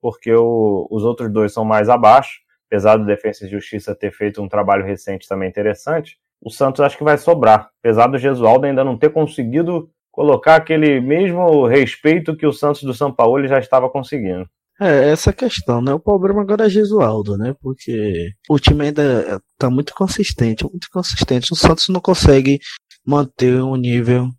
[0.02, 4.42] porque o- os outros dois são mais abaixo, apesar do Defensa e Justiça ter feito
[4.42, 6.18] um trabalho recente também interessante.
[6.41, 10.99] O Santos acho que vai sobrar, apesar do Gesualdo ainda não ter conseguido colocar aquele
[10.99, 14.45] mesmo respeito que o Santos do São Paulo já estava conseguindo.
[14.82, 15.93] É, essa questão, né?
[15.93, 17.54] O problema agora é Gesualdo, né?
[17.62, 21.52] Porque o time ainda tá muito consistente, muito consistente.
[21.52, 22.60] O Santos não consegue
[23.06, 24.30] manter um nível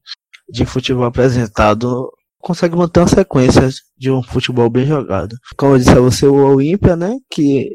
[0.48, 2.10] de futebol apresentado
[2.40, 5.36] consegue manter uma sequência de um futebol bem jogado.
[5.56, 7.16] Como eu disse a você, o Olímpia, né?
[7.30, 7.68] Que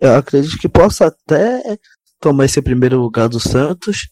[0.00, 1.60] eu acredito que possa até
[2.22, 4.08] tomar esse primeiro lugar do Santos.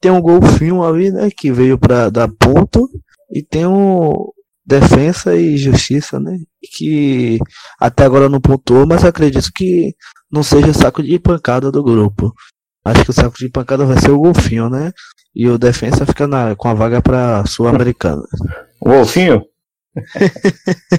[0.00, 1.30] Tem um golfinho ali, né?
[1.30, 2.88] Que veio para dar ponto.
[3.30, 4.12] E tem um
[4.66, 6.36] defesa e justiça, né?
[6.76, 7.38] Que
[7.80, 9.94] até agora não pontuou, mas acredito que
[10.30, 12.32] não seja saco de pancada do grupo.
[12.84, 14.92] Acho que o saco de pancada vai ser o golfinho, né?
[15.34, 18.22] E o defensa fica na, com a vaga para sul-americana.
[18.80, 19.42] O golfinho?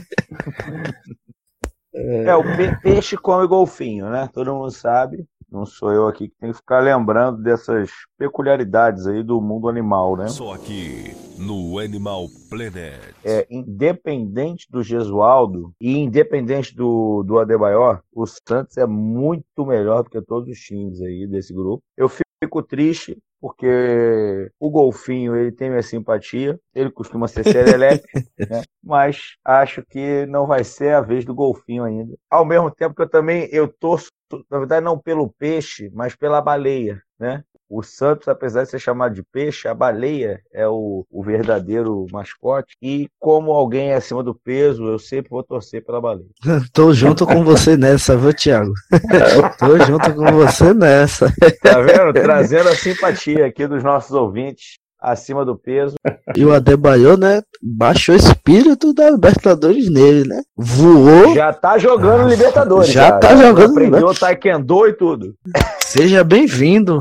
[1.95, 4.27] É, o pe- peixe come golfinho, né?
[4.33, 5.27] Todo mundo sabe.
[5.53, 10.17] Não sou eu aqui que tenho que ficar lembrando dessas peculiaridades aí do mundo animal,
[10.17, 10.27] né?
[10.27, 13.13] Só aqui no Animal Planet.
[13.23, 20.09] É, independente do Gesualdo e independente do, do Adebayor, o Santos é muito melhor do
[20.09, 21.83] que todos os times aí desse grupo.
[21.95, 28.07] Eu fico triste porque o Golfinho ele tem minha simpatia, ele costuma ser serelepe,
[28.49, 28.61] né?
[28.81, 32.15] mas acho que não vai ser a vez do Golfinho ainda.
[32.31, 34.07] Ao mesmo tempo que eu também eu torço,
[34.49, 37.43] na verdade não pelo peixe, mas pela baleia, né?
[37.69, 42.75] O Santos, apesar de ser chamado de peixe, a baleia é o, o verdadeiro mascote.
[42.79, 46.29] E como alguém é acima do peso, eu sempre vou torcer pela baleia.
[46.71, 48.73] Tô junto com você nessa, viu, Thiago?
[49.57, 51.33] Tô junto com você nessa.
[51.63, 52.13] Tá vendo?
[52.13, 55.95] Trazendo a simpatia aqui dos nossos ouvintes acima do peso.
[56.35, 57.41] E o Adebayor, né?
[57.61, 60.41] Baixou o espírito da Libertadores nele, né?
[60.55, 61.35] Voou.
[61.35, 62.89] Já tá jogando Libertadores.
[62.89, 64.13] Já tá jogando, Aprendeu né?
[64.17, 65.35] Taekwondo e tudo.
[65.81, 66.99] Seja bem-vindo.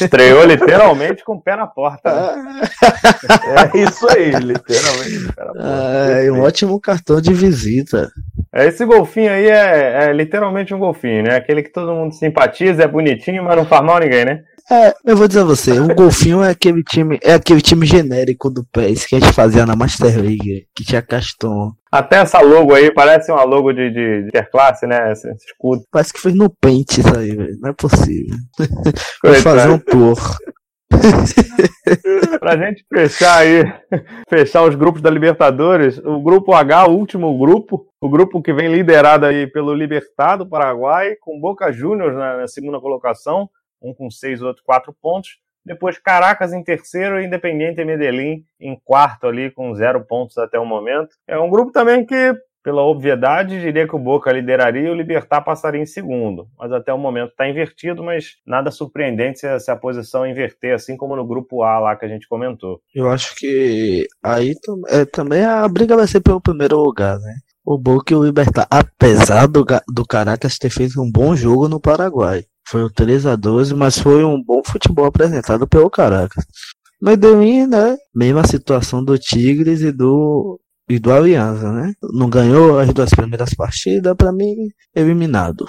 [0.00, 2.10] Estreou literalmente com o pé na porta.
[2.36, 2.60] né?
[3.74, 5.32] É isso aí, literalmente.
[5.36, 8.10] Cara, pô, É, um ótimo cartão de visita.
[8.54, 11.36] É, Esse golfinho aí é, é literalmente um golfinho, né?
[11.36, 14.42] Aquele que todo mundo simpatiza, é bonitinho, mas não faz mal a ninguém, né?
[14.70, 18.48] É, eu vou dizer a você, o Golfinho é aquele time, é aquele time genérico
[18.48, 21.72] do PES que a gente fazia na Master League, que tinha Caston.
[21.90, 25.12] Até essa logo aí parece uma logo de, de, de interclasse, né?
[25.12, 25.82] Esse, esse escudo.
[25.90, 27.58] Parece que fez no Paint isso aí, velho.
[27.60, 28.36] Não é possível.
[29.22, 30.18] Vou fazer um tour.
[32.40, 33.62] Pra gente fechar aí,
[34.28, 38.72] fechar os grupos da Libertadores, o grupo H, o último grupo, o grupo que vem
[38.72, 43.48] liderado aí pelo Libertado Paraguai, com Boca Juniors na, na segunda colocação,
[43.80, 45.38] um com seis, outro quatro pontos.
[45.64, 50.66] Depois Caracas em terceiro e Independiente Medellín em quarto ali, com zero pontos até o
[50.66, 51.10] momento.
[51.26, 55.40] É um grupo também que, pela obviedade, diria que o Boca lideraria e o Libertar
[55.40, 56.46] passaria em segundo.
[56.58, 60.74] Mas até o momento está invertido, mas nada surpreendente se a, se a posição inverter,
[60.74, 62.80] assim como no grupo A lá que a gente comentou.
[62.94, 64.54] Eu acho que aí
[64.88, 67.34] é, também a briga vai ser pelo primeiro lugar, né?
[67.64, 71.80] O Boca e o Libertar, apesar do, do Caracas ter feito um bom jogo no
[71.80, 72.44] Paraguai.
[72.68, 76.44] Foi o 3 a 12 mas foi um bom futebol apresentado pelo Caracas.
[77.00, 77.96] Medellín, né?
[78.14, 81.92] Mesma situação do Tigres e do e do Aliança, né?
[82.12, 84.54] Não ganhou as duas primeiras partidas, pra mim,
[84.94, 85.64] eliminado.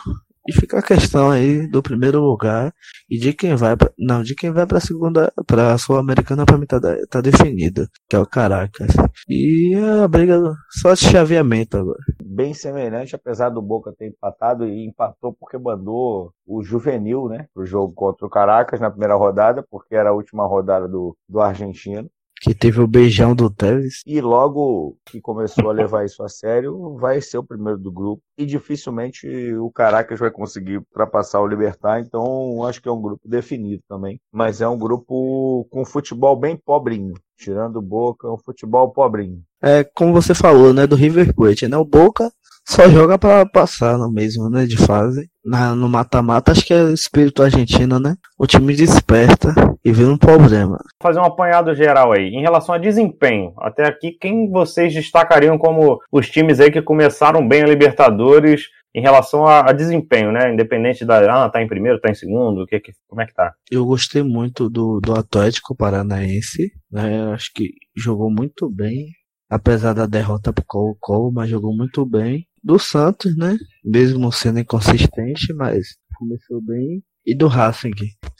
[0.45, 2.73] E fica a questão aí do primeiro lugar
[3.10, 6.65] e de quem vai pra, não, de quem vai pra segunda, pra Sul-Americana pra mim
[6.65, 8.89] tá, tá definido, que é o Caracas.
[9.30, 10.41] E a briga
[10.82, 11.99] só de chaveamento agora.
[12.21, 17.47] Bem semelhante, apesar do Boca ter empatado e empatou porque mandou o Juvenil, né?
[17.54, 21.39] Pro jogo contra o Caracas na primeira rodada, porque era a última rodada do, do
[21.39, 22.10] argentino.
[22.43, 24.01] Que teve o beijão do Tevez.
[24.06, 28.21] E logo que começou a levar isso a sério, vai ser o primeiro do grupo.
[28.38, 29.25] E dificilmente
[29.56, 34.19] o Caracas vai conseguir ultrapassar o Libertar, então acho que é um grupo definido também.
[34.29, 37.13] Mas é um grupo com futebol bem pobrinho.
[37.38, 39.41] Tirando o Boca, é um futebol pobrinho.
[39.62, 41.77] É, como você falou, né, do River Plate, né?
[41.77, 42.29] O Boca
[42.65, 45.30] só joga pra passar no mesmo, né, de fase.
[45.45, 48.15] Na, no mata-mata, acho que é o espírito argentino, né?
[48.39, 50.78] O time desperta e vê um problema.
[51.02, 52.30] fazer um apanhado geral aí.
[52.30, 57.45] Em relação a desempenho, até aqui, quem vocês destacariam como os times aí que começaram
[57.45, 58.63] bem a Libertadores
[58.95, 60.54] em relação a, a desempenho, né?
[60.54, 61.45] Independente da.
[61.45, 63.54] Ah, tá em primeiro, tá em segundo, que, que, como é que tá?
[63.71, 67.19] Eu gostei muito do, do Atlético Paranaense, né?
[67.19, 69.08] Eu acho que jogou muito bem,
[69.49, 72.45] apesar da derrota pro Colo-Colo, mas jogou muito bem.
[72.63, 73.58] Do Santos, né?
[73.84, 77.04] Mesmo sendo inconsistente, mas começou bem.
[77.26, 77.91] E do Racing,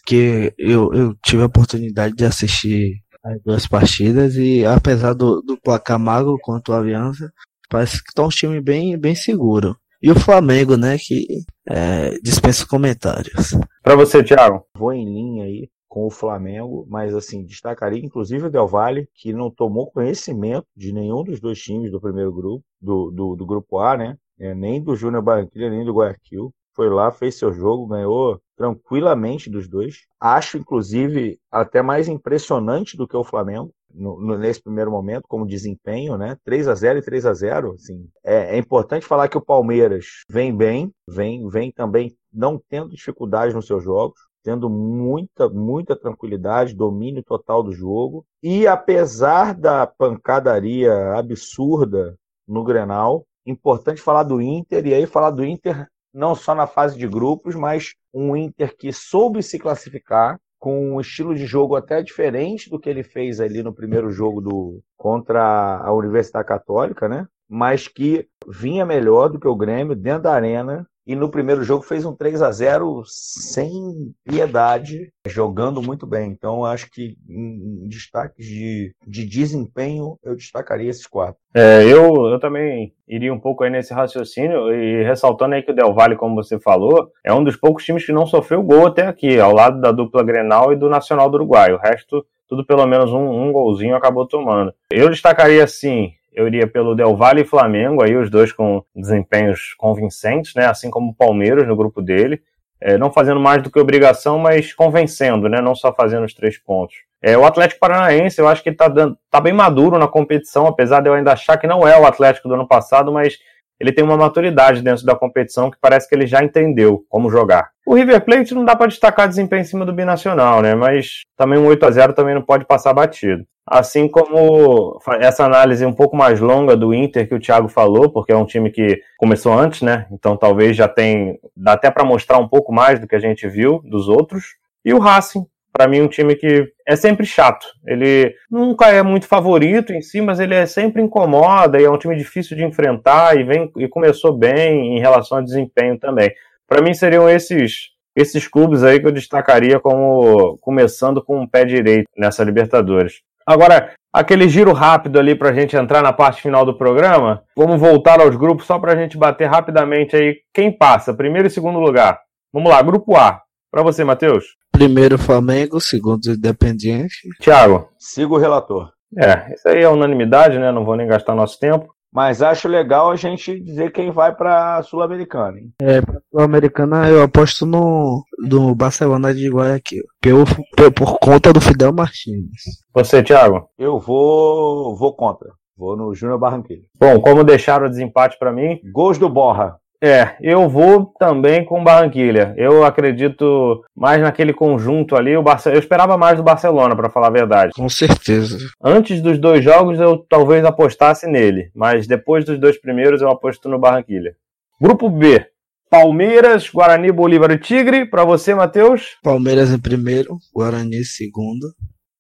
[0.06, 5.58] que eu, eu tive a oportunidade de assistir as duas partidas e apesar do, do
[5.58, 7.32] placar magro quanto o Aliança,
[7.70, 9.78] parece que tá um time bem, bem seguro.
[10.02, 10.98] E o Flamengo, né?
[10.98, 11.26] Que
[11.70, 13.52] é, dispensa comentários.
[13.82, 14.66] Pra você, Thiago.
[14.78, 19.32] Vou em linha aí com o Flamengo, mas assim, destacaria inclusive o Del Valle, que
[19.32, 23.78] não tomou conhecimento de nenhum dos dois times do primeiro grupo, do, do, do grupo
[23.78, 24.18] A, né?
[24.40, 26.52] É, nem do Júnior Barranquilla, nem do Guayaquil.
[26.76, 29.98] Foi lá, fez seu jogo, ganhou tranquilamente dos dois.
[30.20, 33.72] Acho, inclusive, até mais impressionante do que o Flamengo.
[33.96, 36.36] no- no- nesse primeiro momento, como desempenho, né?
[36.44, 38.08] 3 a 0 e 3 a 0 assim.
[38.24, 43.54] É, é importante falar que o Palmeiras vem bem, vem, vem também não tendo dificuldade
[43.54, 48.26] nos seus jogos, tendo muita, muita tranquilidade, domínio total do jogo.
[48.42, 55.46] E apesar da pancadaria absurda no Grenal, importante falar do Inter, e aí falar do
[55.46, 60.94] Inter não só na fase de grupos, mas um Inter que soube se classificar com
[60.96, 64.82] um estilo de jogo até diferente do que ele fez ali no primeiro jogo do
[64.96, 67.28] contra a Universidade Católica, né?
[67.50, 71.84] Mas que vinha melhor do que o Grêmio dentro da arena e no primeiro jogo
[71.84, 76.32] fez um 3 a 0 sem piedade, jogando muito bem.
[76.32, 81.36] Então acho que em, destaques de, de desempenho eu destacaria esses quatro.
[81.54, 85.76] É, eu, eu também iria um pouco aí nesse raciocínio e ressaltando aí que o
[85.76, 89.06] Del Valle, como você falou, é um dos poucos times que não sofreu gol até
[89.06, 91.74] aqui, ao lado da dupla Grenal e do Nacional do Uruguai.
[91.74, 94.74] O resto, tudo pelo menos um, um golzinho acabou tomando.
[94.90, 99.74] Eu destacaria assim, eu iria pelo Del Valle e Flamengo, aí os dois com desempenhos
[99.78, 100.66] convincentes, né?
[100.66, 102.42] Assim como o Palmeiras no grupo dele.
[102.82, 105.62] É, não fazendo mais do que obrigação, mas convencendo, né?
[105.62, 106.96] Não só fazendo os três pontos.
[107.22, 108.92] É, o Atlético Paranaense, eu acho que está
[109.32, 112.50] tá bem maduro na competição, apesar de eu ainda achar que não é o Atlético
[112.50, 113.38] do ano passado, mas
[113.80, 117.70] ele tem uma maturidade dentro da competição que parece que ele já entendeu como jogar.
[117.86, 120.76] O River Plate não dá para destacar desempenho em cima do binacional, né?
[120.76, 123.46] Mas também um 8 a 0 também não pode passar batido.
[123.66, 128.34] Assim como essa análise um pouco mais longa do Inter que o Thiago falou, porque
[128.34, 130.06] é um time que começou antes, né?
[130.12, 133.48] Então talvez já tem dá até para mostrar um pouco mais do que a gente
[133.48, 134.58] viu dos outros.
[134.84, 137.66] E o Racing, para mim um time que é sempre chato.
[137.88, 141.98] Ele nunca é muito favorito em si, mas ele é sempre incomoda e é um
[141.98, 146.34] time difícil de enfrentar e vem e começou bem em relação ao desempenho também.
[146.68, 151.66] Para mim seriam esses esses clubes aí que eu destacaria como começando com o pé
[151.66, 153.22] direito nessa Libertadores.
[153.46, 157.44] Agora, aquele giro rápido ali para a gente entrar na parte final do programa.
[157.56, 161.52] Vamos voltar aos grupos só para a gente bater rapidamente aí quem passa, primeiro e
[161.52, 162.20] segundo lugar.
[162.54, 163.42] Vamos lá, grupo A.
[163.72, 164.46] Para você, Matheus.
[164.72, 167.16] Primeiro Flamengo, segundo Independiente.
[167.40, 167.90] Thiago.
[167.98, 168.92] Siga o relator.
[169.18, 170.72] É, isso aí é unanimidade, né?
[170.72, 171.93] Não vou nem gastar nosso tempo.
[172.14, 175.58] Mas acho legal a gente dizer quem vai para a Sul-Americana?
[175.82, 180.04] É, pra Sul-Americana eu aposto no, no Barcelona de Guayaquil.
[180.22, 180.46] Pelo,
[180.78, 182.46] por, por conta do Fidel Martins.
[182.94, 183.68] Você, Thiago.
[183.80, 185.50] Eu vou, vou contra.
[185.76, 186.84] Vou no Júnior Barranquilla.
[187.00, 189.76] Bom, como deixaram o desempate para mim, Gols do Borra.
[190.06, 192.54] É, eu vou também com Barranquilha.
[192.58, 195.38] Eu acredito mais naquele conjunto ali.
[195.38, 195.70] O Barce...
[195.70, 197.72] Eu esperava mais do Barcelona, para falar a verdade.
[197.74, 198.58] Com certeza.
[198.84, 203.70] Antes dos dois jogos, eu talvez apostasse nele, mas depois dos dois primeiros, eu aposto
[203.70, 204.36] no Barranquilha.
[204.82, 205.46] Grupo B:
[205.90, 208.06] Palmeiras, Guarani, Bolívar e Tigre.
[208.06, 209.16] Para você, Matheus?
[209.24, 211.66] Palmeiras em primeiro, Guarani em segundo.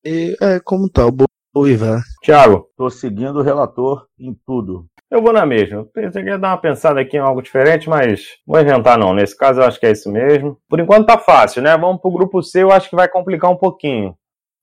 [0.06, 1.14] E é como tá, o
[1.54, 2.02] Bolívar.
[2.24, 2.66] Thiago.
[2.78, 4.86] Tô seguindo o relator em tudo.
[5.14, 5.86] Eu vou na mesma.
[5.94, 9.14] Pensei que ia dar uma pensada aqui em algo diferente, mas vou inventar não.
[9.14, 10.58] Nesse caso eu acho que é isso mesmo.
[10.68, 11.78] Por enquanto tá fácil, né?
[11.78, 14.16] Vamos pro grupo C, eu acho que vai complicar um pouquinho.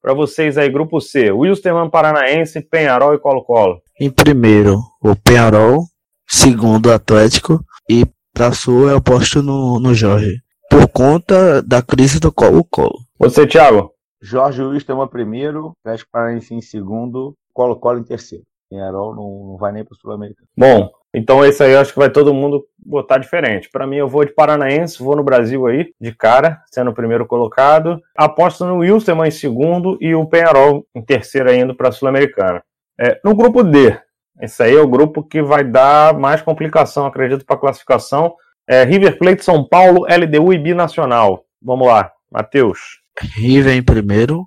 [0.02, 1.30] Para vocês aí, grupo C.
[1.30, 3.80] Wilstermann Paranaense, Penharol e Colo-Colo.
[4.00, 5.84] Em primeiro, o Penharol.
[6.28, 7.60] Segundo, o Atlético.
[7.88, 10.34] E pra Sul eu aposto no, no Jorge.
[10.68, 12.98] Por conta da crise do Colo-Colo.
[13.20, 13.92] Você, Thiago?
[14.20, 18.44] Jorge Wilstermann primeiro, Atlético Paranaense em segundo, Colo-Colo em terceiro.
[18.70, 20.48] Penharol não, não vai nem para o Sul-Americano.
[20.56, 23.68] Bom, então esse aí eu acho que vai todo mundo botar diferente.
[23.68, 27.26] Para mim, eu vou de Paranaense, vou no Brasil aí, de cara, sendo o primeiro
[27.26, 28.00] colocado.
[28.16, 32.62] Aposto no Wilstermann em segundo e o Penharol em terceiro indo para a Sul-Americana.
[32.98, 33.98] É, no grupo D,
[34.40, 38.34] esse aí é o grupo que vai dar mais complicação, acredito, para a classificação.
[38.68, 41.44] É, River Plate, São Paulo, LDU e Binacional.
[41.60, 43.00] Vamos lá, Matheus.
[43.20, 44.46] River em primeiro.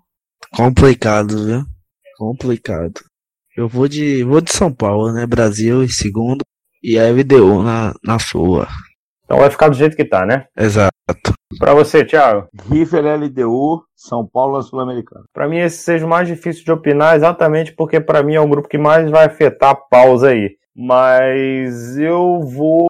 [0.56, 1.66] Complicado, viu?
[2.18, 3.02] Complicado.
[3.56, 5.26] Eu vou de, vou de São Paulo, né?
[5.28, 6.44] Brasil em segundo.
[6.82, 8.68] E a LDU na, na sua.
[9.24, 10.46] Então vai ficar do jeito que tá, né?
[10.58, 10.94] Exato.
[11.58, 12.48] Para você, Thiago.
[12.70, 15.26] River LDU, São Paulo Sul-Americano.
[15.34, 18.48] Para mim esse seja o mais difícil de opinar, exatamente porque para mim é o
[18.48, 20.56] grupo que mais vai afetar a pausa aí.
[20.76, 22.90] Mas eu vou,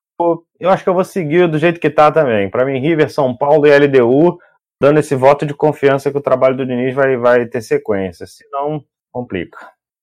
[0.59, 2.49] eu acho que eu vou seguir do jeito que tá também.
[2.49, 4.37] Para mim River, São Paulo e LDU,
[4.81, 8.83] dando esse voto de confiança que o trabalho do Diniz vai, vai ter sequência, senão
[9.11, 9.57] complica.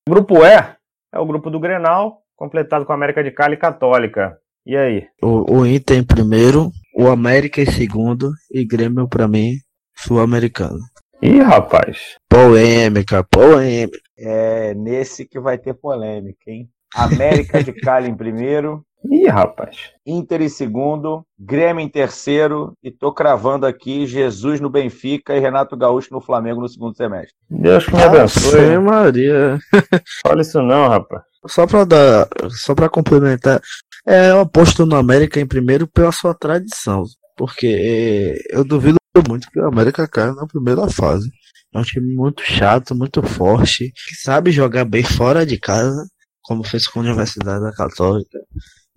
[0.09, 0.53] O grupo E
[1.13, 4.39] é o grupo do Grenal, completado com a América de Cali e Católica.
[4.65, 5.07] E aí?
[5.23, 9.57] O, o Inter em primeiro, o América em segundo e Grêmio pra mim,
[9.97, 10.79] sul-americano.
[11.23, 12.17] Ih, rapaz.
[12.29, 13.99] Polêmica, polêmica.
[14.17, 16.69] É nesse que vai ter polêmica, hein?
[16.95, 19.93] América de Cali em primeiro, Ih, rapaz.
[20.07, 25.77] Inter em segundo, Grêmio em terceiro e tô cravando aqui Jesus no Benfica e Renato
[25.77, 27.35] Gaúcho no Flamengo no segundo semestre.
[27.49, 28.79] Deus que me abençoe.
[28.79, 29.59] Maria.
[30.23, 31.23] Fala isso não, rapaz.
[31.47, 33.61] Só pra dar, só pra complementar,
[34.07, 37.05] é, eu aposto no América em primeiro pela sua tradição,
[37.37, 41.31] porque é, eu duvido muito que o América caia na primeira fase.
[41.73, 46.07] É um time muito chato, muito forte, que sabe jogar bem fora de casa,
[46.43, 48.39] como fez com a Universidade da Católica.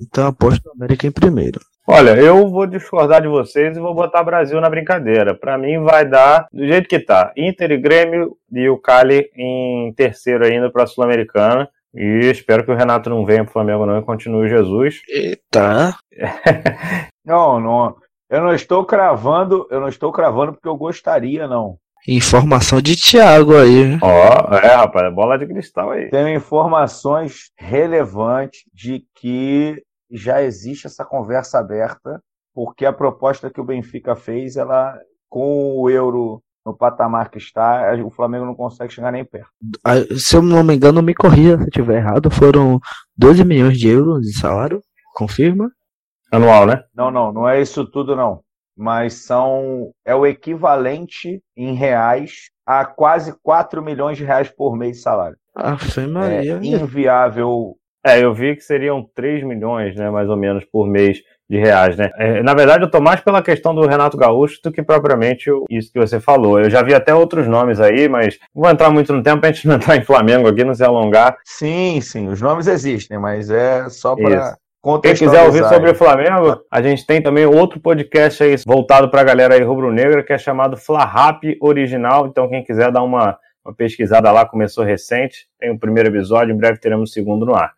[0.04, 1.60] Então aposto no América em primeiro.
[1.88, 5.36] Olha, eu vou discordar de vocês e vou botar Brasil na brincadeira.
[5.36, 7.34] Pra mim vai dar do jeito que tá.
[7.36, 11.68] Inter e Grêmio e o Cali em terceiro ainda pra Sul-Americana.
[11.93, 15.01] E espero que o Renato não venha pro Flamengo não e continue Jesus.
[15.10, 15.95] Eita,
[17.26, 17.95] Não, não.
[18.30, 21.78] Eu não estou cravando, eu não estou cravando porque eu gostaria, não.
[22.08, 23.97] informação de Thiago aí.
[24.01, 26.10] Ó, é, rapaz, bola de cristal aí.
[26.10, 29.82] Tenho informações relevantes de que
[30.14, 32.22] já existe essa conversa aberta,
[32.53, 34.97] porque a proposta que o Benfica fez, ela
[35.28, 39.49] com o euro no patamar que está, o Flamengo não consegue chegar nem perto.
[39.84, 42.80] Ah, Se eu não me engano, me corrija se eu estiver errado, foram
[43.18, 44.82] 12 milhões de euros de salário,
[45.16, 45.70] confirma?
[46.32, 46.84] Anual, né?
[46.95, 48.41] Não, não, não é isso tudo não.
[48.76, 54.97] Mas são é o equivalente em reais a quase 4 milhões de reais por mês
[54.97, 55.38] de salário.
[55.55, 56.59] É Maria.
[56.64, 57.78] inviável.
[58.06, 61.95] É, eu vi que seriam 3 milhões, né, mais ou menos, por mês de reais,
[61.95, 62.10] né?
[62.18, 65.91] É, na verdade, eu tô mais pela questão do Renato Gaúcho do que propriamente isso
[65.91, 66.60] que você falou.
[66.60, 69.51] Eu já vi até outros nomes aí, mas não vou entrar muito no tempo pra
[69.51, 71.38] gente não entrar em Flamengo aqui, não se alongar.
[71.45, 74.58] Sim, sim, os nomes existem, mas é só para
[75.01, 79.24] Quem quiser ouvir sobre o Flamengo, a gente tem também outro podcast aí voltado pra
[79.24, 82.28] galera aí rubro-negra, que é chamado Fla Rap Original.
[82.28, 85.45] Então, quem quiser dar uma, uma pesquisada lá, começou recente.
[85.60, 87.74] Tem o primeiro episódio, em breve teremos o segundo no ar.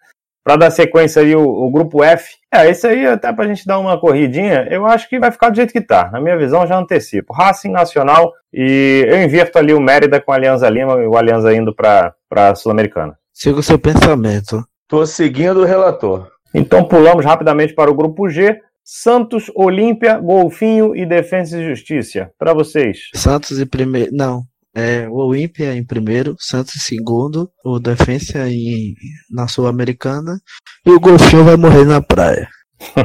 [0.46, 2.36] Para dar sequência aí, o, o grupo F.
[2.54, 5.56] É, esse aí, até pra gente dar uma corridinha, eu acho que vai ficar do
[5.56, 6.12] jeito que tá.
[6.12, 7.34] Na minha visão, já antecipo.
[7.34, 11.52] Racing Nacional e eu inverto ali o Mérida com a Alianza Lima e o Alianza
[11.52, 13.18] indo pra, pra Sul-Americana.
[13.34, 14.64] Siga o seu pensamento.
[14.88, 16.30] Tô seguindo o relator.
[16.54, 18.62] Então pulamos rapidamente para o grupo G.
[18.84, 22.30] Santos, Olímpia, Golfinho e Defensa e Justiça.
[22.38, 23.10] Para vocês.
[23.16, 24.12] Santos em primeiro.
[24.14, 24.44] Não.
[24.76, 28.94] É, o Olímpia em primeiro, Santos em segundo, o Defensa em,
[29.32, 30.38] na Sul-Americana
[30.86, 32.50] e o Golfinho vai morrer na praia.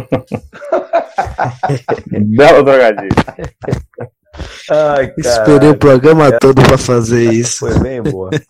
[2.37, 3.11] Belo trocadilho.
[4.71, 7.59] Ai, Esperei o programa todo pra fazer isso.
[7.61, 8.31] Foi bem boa.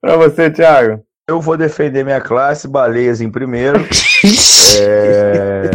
[0.00, 1.02] Para você, Thiago.
[1.26, 3.78] Eu vou defender minha classe, baleias em primeiro.
[4.78, 5.70] É...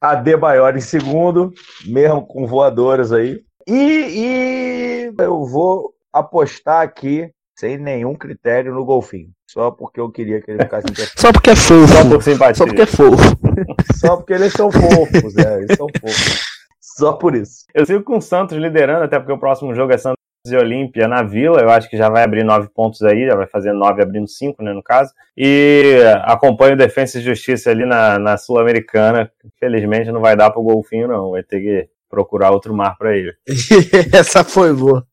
[0.00, 1.52] AD Maior em segundo,
[1.86, 3.42] mesmo com voadoras aí.
[3.66, 9.30] E, e eu vou apostar aqui, sem nenhum critério, no golfinho.
[9.46, 10.86] Só porque eu queria que ele ficasse.
[11.18, 11.88] Só porque é fofo.
[11.88, 12.54] Só por simpatia.
[12.54, 13.38] Só porque é fofo.
[13.98, 16.40] Só porque eles são fofos, é, eles são fofos.
[16.80, 17.64] Só por isso.
[17.74, 21.06] Eu sigo com o Santos liderando, até porque o próximo jogo é Santos e Olímpia
[21.06, 21.60] na Vila.
[21.60, 24.62] Eu acho que já vai abrir nove pontos aí, já vai fazer nove abrindo cinco,
[24.62, 25.12] né, no caso.
[25.36, 29.30] E acompanho Defensa e Justiça ali na, na Sul-Americana.
[29.44, 31.32] Infelizmente não vai dar pro Golfinho, não.
[31.32, 33.32] Vai ter que procurar outro mar para ele.
[34.12, 35.06] Essa foi boa.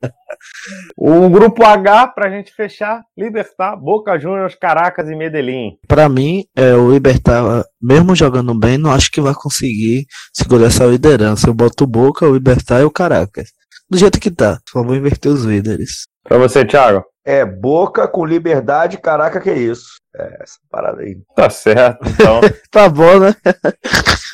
[0.97, 5.77] O grupo H, pra gente fechar, Libertar, Boca Juniors, Caracas e Medellín.
[5.87, 10.85] Pra mim, é, o Libertar, mesmo jogando bem, não acho que vai conseguir segurar essa
[10.85, 11.47] liderança.
[11.47, 13.49] Eu boto o Boca, o Libertar e o Caracas.
[13.89, 14.59] Do jeito que tá.
[14.69, 16.07] Só vou inverter os líderes.
[16.23, 17.05] Pra você, Thiago.
[17.25, 19.97] É, boca com liberdade, caraca, que é isso.
[20.15, 21.17] É, essa parada aí.
[21.35, 22.41] Tá certo, então.
[22.71, 23.35] Tá bom, né?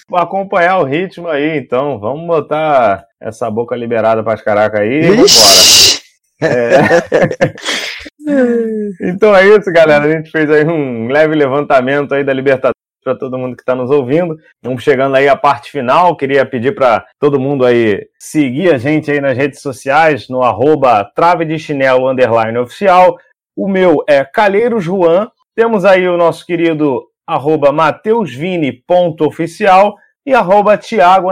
[0.09, 1.99] Vou acompanhar o ritmo aí, então.
[1.99, 5.25] Vamos botar essa boca liberada pras Caracas aí e vambora.
[5.25, 6.03] Ixi.
[9.01, 10.05] Então é isso, galera.
[10.05, 13.75] A gente fez aí um leve levantamento aí da Libertadores para todo mundo que está
[13.75, 14.37] nos ouvindo.
[14.61, 16.15] Vamos chegando aí à parte final.
[16.15, 21.03] Queria pedir para todo mundo aí seguir a gente aí nas redes sociais, no arroba
[21.15, 23.17] trave de chinelo underline oficial.
[23.55, 25.29] O meu é Calheiro Juan.
[25.55, 29.95] Temos aí o nosso querido arroba mateusvini.oficial
[30.25, 30.79] e arroba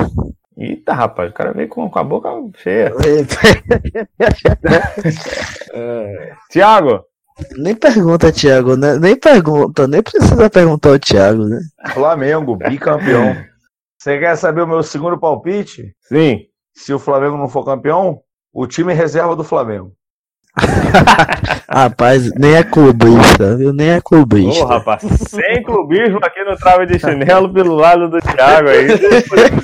[0.58, 2.92] Eita, rapaz, o cara veio com, com a boca cheia.
[6.52, 7.06] Tiago?
[7.58, 8.98] Nem pergunta, Thiago, né?
[8.98, 11.62] Nem pergunta, nem precisa perguntar ao Thiago, né?
[11.94, 13.34] Flamengo, bicampeão.
[13.98, 15.96] Você quer saber o meu segundo palpite?
[16.02, 16.42] Sim.
[16.74, 18.20] Se o Flamengo não for campeão,
[18.54, 19.94] o time reserva do Flamengo.
[21.70, 23.72] Rapaz, nem é clubista, viu?
[23.72, 24.66] Nem é Ô, clubista.
[24.66, 28.88] rapaz, sem clubismo aqui no trave de chinelo pelo lado do Thiago aí.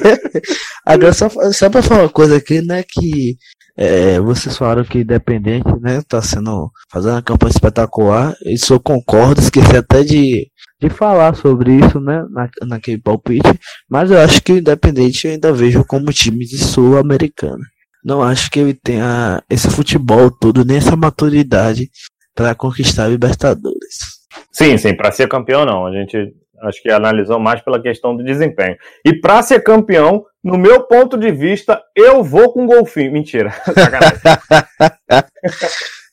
[0.86, 2.84] Agora, só, só pra falar uma coisa aqui, né?
[2.88, 3.36] Que
[3.78, 6.02] é, vocês falaram que Independente, né?
[6.08, 6.72] Tá sendo.
[6.90, 8.34] fazendo uma campanha espetacular.
[8.46, 10.48] Isso eu concordo, esqueci até de,
[10.82, 12.24] de falar sobre isso, né?
[12.30, 13.60] Na, naquele palpite.
[13.90, 17.64] Mas eu acho que o Independente eu ainda vejo como time de Sul-Americana.
[18.06, 21.90] Não acho que ele tenha esse futebol todo, nem essa maturidade
[22.36, 24.20] para conquistar a Libertadores.
[24.52, 25.88] Sim, sim, para ser campeão não.
[25.88, 26.32] A gente
[26.62, 28.78] acho que analisou mais pela questão do desempenho.
[29.04, 33.12] E para ser campeão, no meu ponto de vista, eu vou com golfinho.
[33.12, 33.50] Mentira.
[33.74, 34.20] Sacanagem.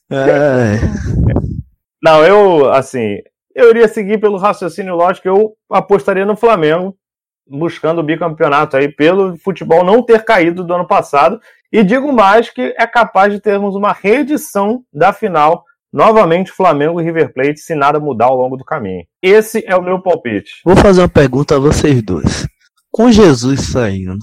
[2.03, 3.17] Não, eu, assim,
[3.55, 6.95] eu iria seguir pelo raciocínio lógico, eu apostaria no Flamengo,
[7.47, 11.39] buscando o bicampeonato aí, pelo futebol não ter caído do ano passado.
[11.73, 17.03] E digo mais que é capaz de termos uma reedição da final, novamente Flamengo e
[17.03, 19.03] River Plate, se nada mudar ao longo do caminho.
[19.19, 20.61] Esse é o meu palpite.
[20.63, 22.47] Vou fazer uma pergunta a vocês dois.
[22.91, 24.19] Com Jesus saindo,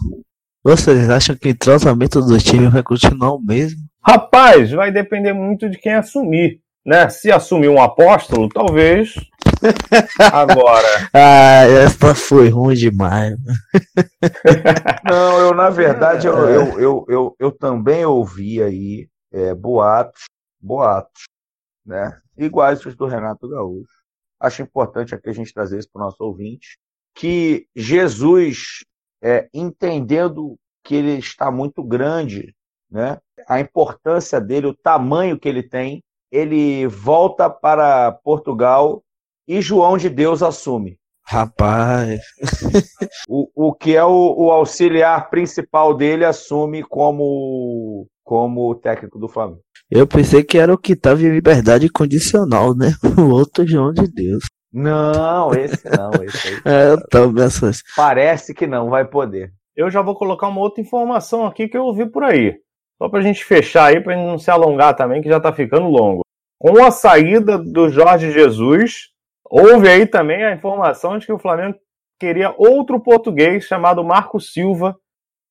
[0.63, 3.81] vocês acham que o entrosamento do time vai continuar o mesmo?
[4.01, 6.61] Rapaz, vai depender muito de quem assumir.
[6.87, 7.09] Né?
[7.09, 9.15] Se assumir um apóstolo, talvez.
[10.33, 13.37] Agora, Ah, essa foi ruim demais.
[15.05, 20.25] Não, eu, na verdade, eu, eu, eu, eu, eu também ouvi aí é, boatos,
[20.61, 21.25] boatos,
[21.85, 22.21] né?
[22.37, 24.01] Iguais os do Renato Gaúcho.
[24.39, 26.79] Acho importante aqui a gente trazer isso para o nosso ouvinte,
[27.15, 28.85] que Jesus,
[29.23, 32.55] é, entendendo que ele está muito grande,
[32.91, 33.19] né?
[33.47, 39.03] A importância dele, o tamanho que ele tem, ele volta para Portugal
[39.53, 40.99] e João de Deus assume.
[41.27, 42.21] Rapaz,
[43.29, 49.61] O, o que é o, o auxiliar principal dele assume como, como técnico do Flamengo.
[49.91, 52.93] eu pensei que era o que tava em liberdade condicional, né?
[53.19, 54.45] O outro João de Deus.
[54.73, 56.55] Não, esse não, esse aí.
[56.65, 59.53] É, eu também essa- Parece que não vai poder.
[59.77, 62.57] eu já vou colocar uma outra informação aqui que eu ouvi por aí.
[62.99, 65.87] Só pra gente fechar aí, pra gente não se alongar também, que já tá ficando
[65.89, 66.21] longo.
[66.59, 69.09] Com a saída do Jorge Jesus,
[69.51, 71.77] houve aí também a informação de que o Flamengo
[72.19, 74.97] queria outro português chamado Marco Silva,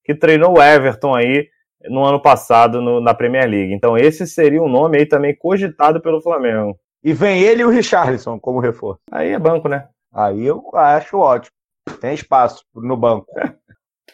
[0.05, 1.47] que treinou o Everton aí
[1.89, 3.73] no ano passado no- na Premier League.
[3.73, 6.77] Então esse seria um nome aí também cogitado pelo Flamengo.
[7.03, 8.99] E vem ele e o Richarlison como reforço.
[9.11, 9.87] Aí é banco, né?
[10.13, 11.51] Aí eu acho ótimo.
[12.01, 13.27] Tem espaço no banco.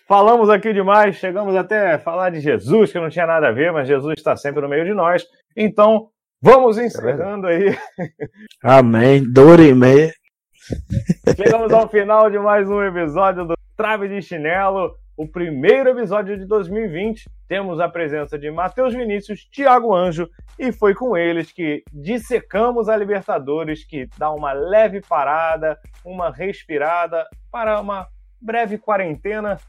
[0.08, 3.72] Falamos aqui demais, chegamos até a falar de Jesus, que não tinha nada a ver,
[3.74, 5.26] mas Jesus está sempre no meio de nós.
[5.58, 6.10] Então,
[6.42, 7.78] vamos encerrando aí.
[8.64, 9.24] Amém.
[9.32, 10.14] Dor e meia.
[11.36, 16.46] Chegamos ao final de mais um episódio do Trave de Chinelo, o primeiro episódio de
[16.46, 17.30] 2020.
[17.48, 20.28] Temos a presença de Matheus Vinícius, Thiago Anjo,
[20.58, 27.26] e foi com eles que dissecamos a Libertadores, que dá uma leve parada, uma respirada
[27.52, 28.08] para uma
[28.42, 29.60] breve quarentena.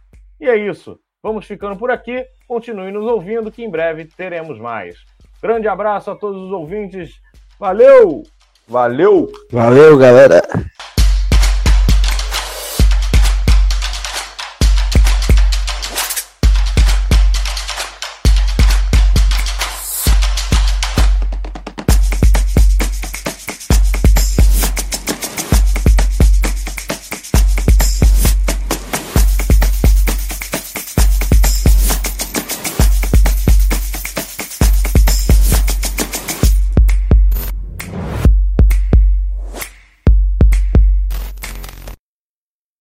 [0.40, 0.98] E é isso.
[1.22, 2.24] Vamos ficando por aqui.
[2.46, 4.96] Continue nos ouvindo, que em breve teremos mais.
[5.42, 7.20] Grande abraço a todos os ouvintes.
[7.58, 8.22] Valeu!
[8.68, 9.30] Valeu!
[9.52, 10.42] Valeu, galera.